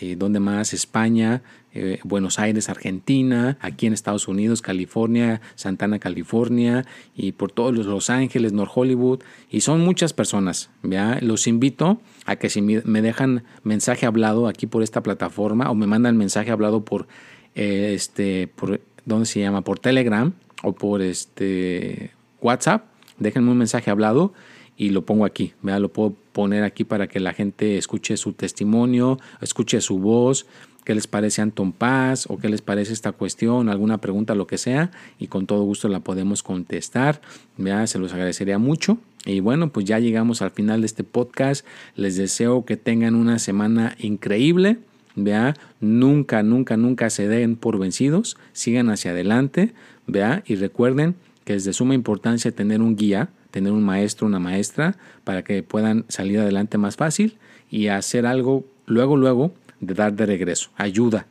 eh, 0.00 0.14
donde 0.16 0.40
más? 0.40 0.72
España, 0.72 1.42
eh, 1.72 2.00
Buenos 2.05 2.38
Aires, 2.38 2.68
Argentina, 2.68 3.59
aquí 3.61 3.87
en 3.87 3.92
Estados 3.92 4.29
Unidos, 4.29 4.62
California, 4.62 5.40
Santana, 5.55 5.98
California, 5.98 6.85
y 7.14 7.33
por 7.33 7.53
todos 7.53 7.74
los 7.74 7.87
Los 7.87 8.11
Ángeles, 8.11 8.53
North 8.53 8.72
Hollywood, 8.74 9.20
y 9.50 9.61
son 9.61 9.81
muchas 9.81 10.12
personas. 10.12 10.70
¿ya? 10.83 11.18
Los 11.20 11.46
invito 11.46 12.00
a 12.24 12.37
que 12.37 12.50
si 12.50 12.62
me 12.62 13.03
dejan 13.03 13.44
mensaje 13.62 14.07
hablado 14.07 14.48
aquí 14.48 14.66
por 14.66 14.83
esta 14.83 15.03
plataforma 15.03 15.70
o 15.70 15.74
me 15.74 15.87
mandan 15.87 16.16
mensaje 16.16 16.50
hablado 16.50 16.85
por, 16.85 17.07
eh, 17.55 17.92
este, 17.94 18.48
por 18.48 18.81
¿dónde 19.05 19.26
se 19.26 19.40
llama? 19.40 19.62
Por 19.62 19.79
Telegram 19.79 20.33
o 20.62 20.72
por 20.72 21.03
este 21.03 22.12
WhatsApp, 22.40 22.87
déjenme 23.18 23.50
un 23.50 23.59
mensaje 23.59 23.90
hablado 23.90 24.33
y 24.81 24.88
lo 24.88 25.05
pongo 25.05 25.27
aquí. 25.27 25.53
¿ya? 25.62 25.79
Lo 25.79 25.93
puedo 25.93 26.16
poner 26.33 26.64
aquí 26.64 26.85
para 26.85 27.07
que 27.07 27.21
la 27.21 27.35
gente 27.35 27.77
escuche 27.77 28.16
su 28.16 28.33
testimonio, 28.33 29.19
escuche 29.43 29.83
su 29.83 29.99
voz, 29.99 30.47
qué 30.87 30.95
les 30.95 31.07
parece 31.07 31.43
Anton 31.43 31.73
Paz 31.73 32.25
o 32.31 32.38
qué 32.38 32.49
les 32.49 32.62
parece 32.62 32.95
esta 32.95 33.12
cuestión, 33.12 33.69
alguna 33.69 33.99
pregunta, 33.99 34.35
lo 34.35 34.47
que 34.47 34.57
sea, 34.57 34.90
y 35.19 35.27
con 35.27 35.47
todo 35.47 35.64
gusto 35.64 35.88
la 35.88 36.01
podemos 36.01 36.43
contestar. 36.43 37.21
¿ya? 37.59 37.87
Se 37.87 37.99
los 37.99 38.14
agradecería 38.14 38.57
mucho. 38.57 38.97
Y 39.27 39.40
bueno, 39.40 39.71
pues 39.71 39.85
ya 39.85 39.99
llegamos 39.99 40.40
al 40.40 40.51
final 40.51 40.81
de 40.81 40.87
este 40.87 41.05
podcast. 41.05 41.66
Les 41.95 42.16
deseo 42.16 42.64
que 42.64 42.79
tengan 42.79 43.16
una 43.16 43.38
semana 43.38 43.97
increíble. 43.99 44.79
¿vea? 45.14 45.57
Nunca, 45.81 46.43
nunca, 46.43 46.79
nunca 46.79 47.11
se 47.11 47.29
den 47.29 47.57
por 47.57 47.79
vencidos. 47.79 48.38
Sigan 48.55 48.88
hacia 48.88 49.11
adelante. 49.11 49.75
¿vea? 50.07 50.43
Y 50.47 50.55
recuerden 50.55 51.16
que 51.45 51.53
es 51.53 51.66
de 51.66 51.75
suma 51.75 51.93
importancia 51.93 52.51
tener 52.51 52.81
un 52.81 52.97
guía 52.97 53.29
tener 53.51 53.73
un 53.73 53.83
maestro, 53.83 54.27
una 54.27 54.39
maestra, 54.39 54.97
para 55.25 55.43
que 55.43 55.63
puedan 55.63 56.05
salir 56.09 56.39
adelante 56.39 56.79
más 56.79 56.97
fácil 56.97 57.39
y 57.71 57.89
hacer 57.89 58.27
algo 58.27 58.65
luego, 58.87 59.17
luego 59.17 59.53
de 59.81 59.95
dar 59.95 60.13
de 60.15 60.27
regreso. 60.27 60.71
Ayuda. 60.77 61.27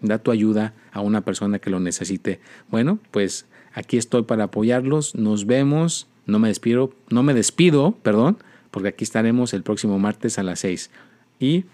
Da 0.00 0.18
tu 0.18 0.30
ayuda 0.30 0.74
a 0.92 1.00
una 1.00 1.22
persona 1.22 1.58
que 1.58 1.70
lo 1.70 1.80
necesite. 1.80 2.40
Bueno, 2.70 2.98
pues 3.10 3.46
aquí 3.74 3.96
estoy 3.96 4.22
para 4.22 4.44
apoyarlos. 4.44 5.14
Nos 5.14 5.46
vemos. 5.46 6.06
No 6.26 6.38
me 6.38 6.48
despido, 6.48 6.92
no 7.08 7.22
me 7.22 7.32
despido, 7.32 7.92
perdón, 8.02 8.36
porque 8.70 8.88
aquí 8.88 9.02
estaremos 9.02 9.54
el 9.54 9.62
próximo 9.62 9.98
martes 9.98 10.38
a 10.38 10.42
las 10.42 10.60
6. 10.60 10.90
Y 11.40 11.64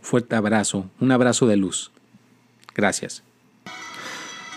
fuerte 0.00 0.36
abrazo, 0.36 0.88
un 1.00 1.10
abrazo 1.10 1.48
de 1.48 1.56
luz. 1.56 1.90
Gracias. 2.76 3.24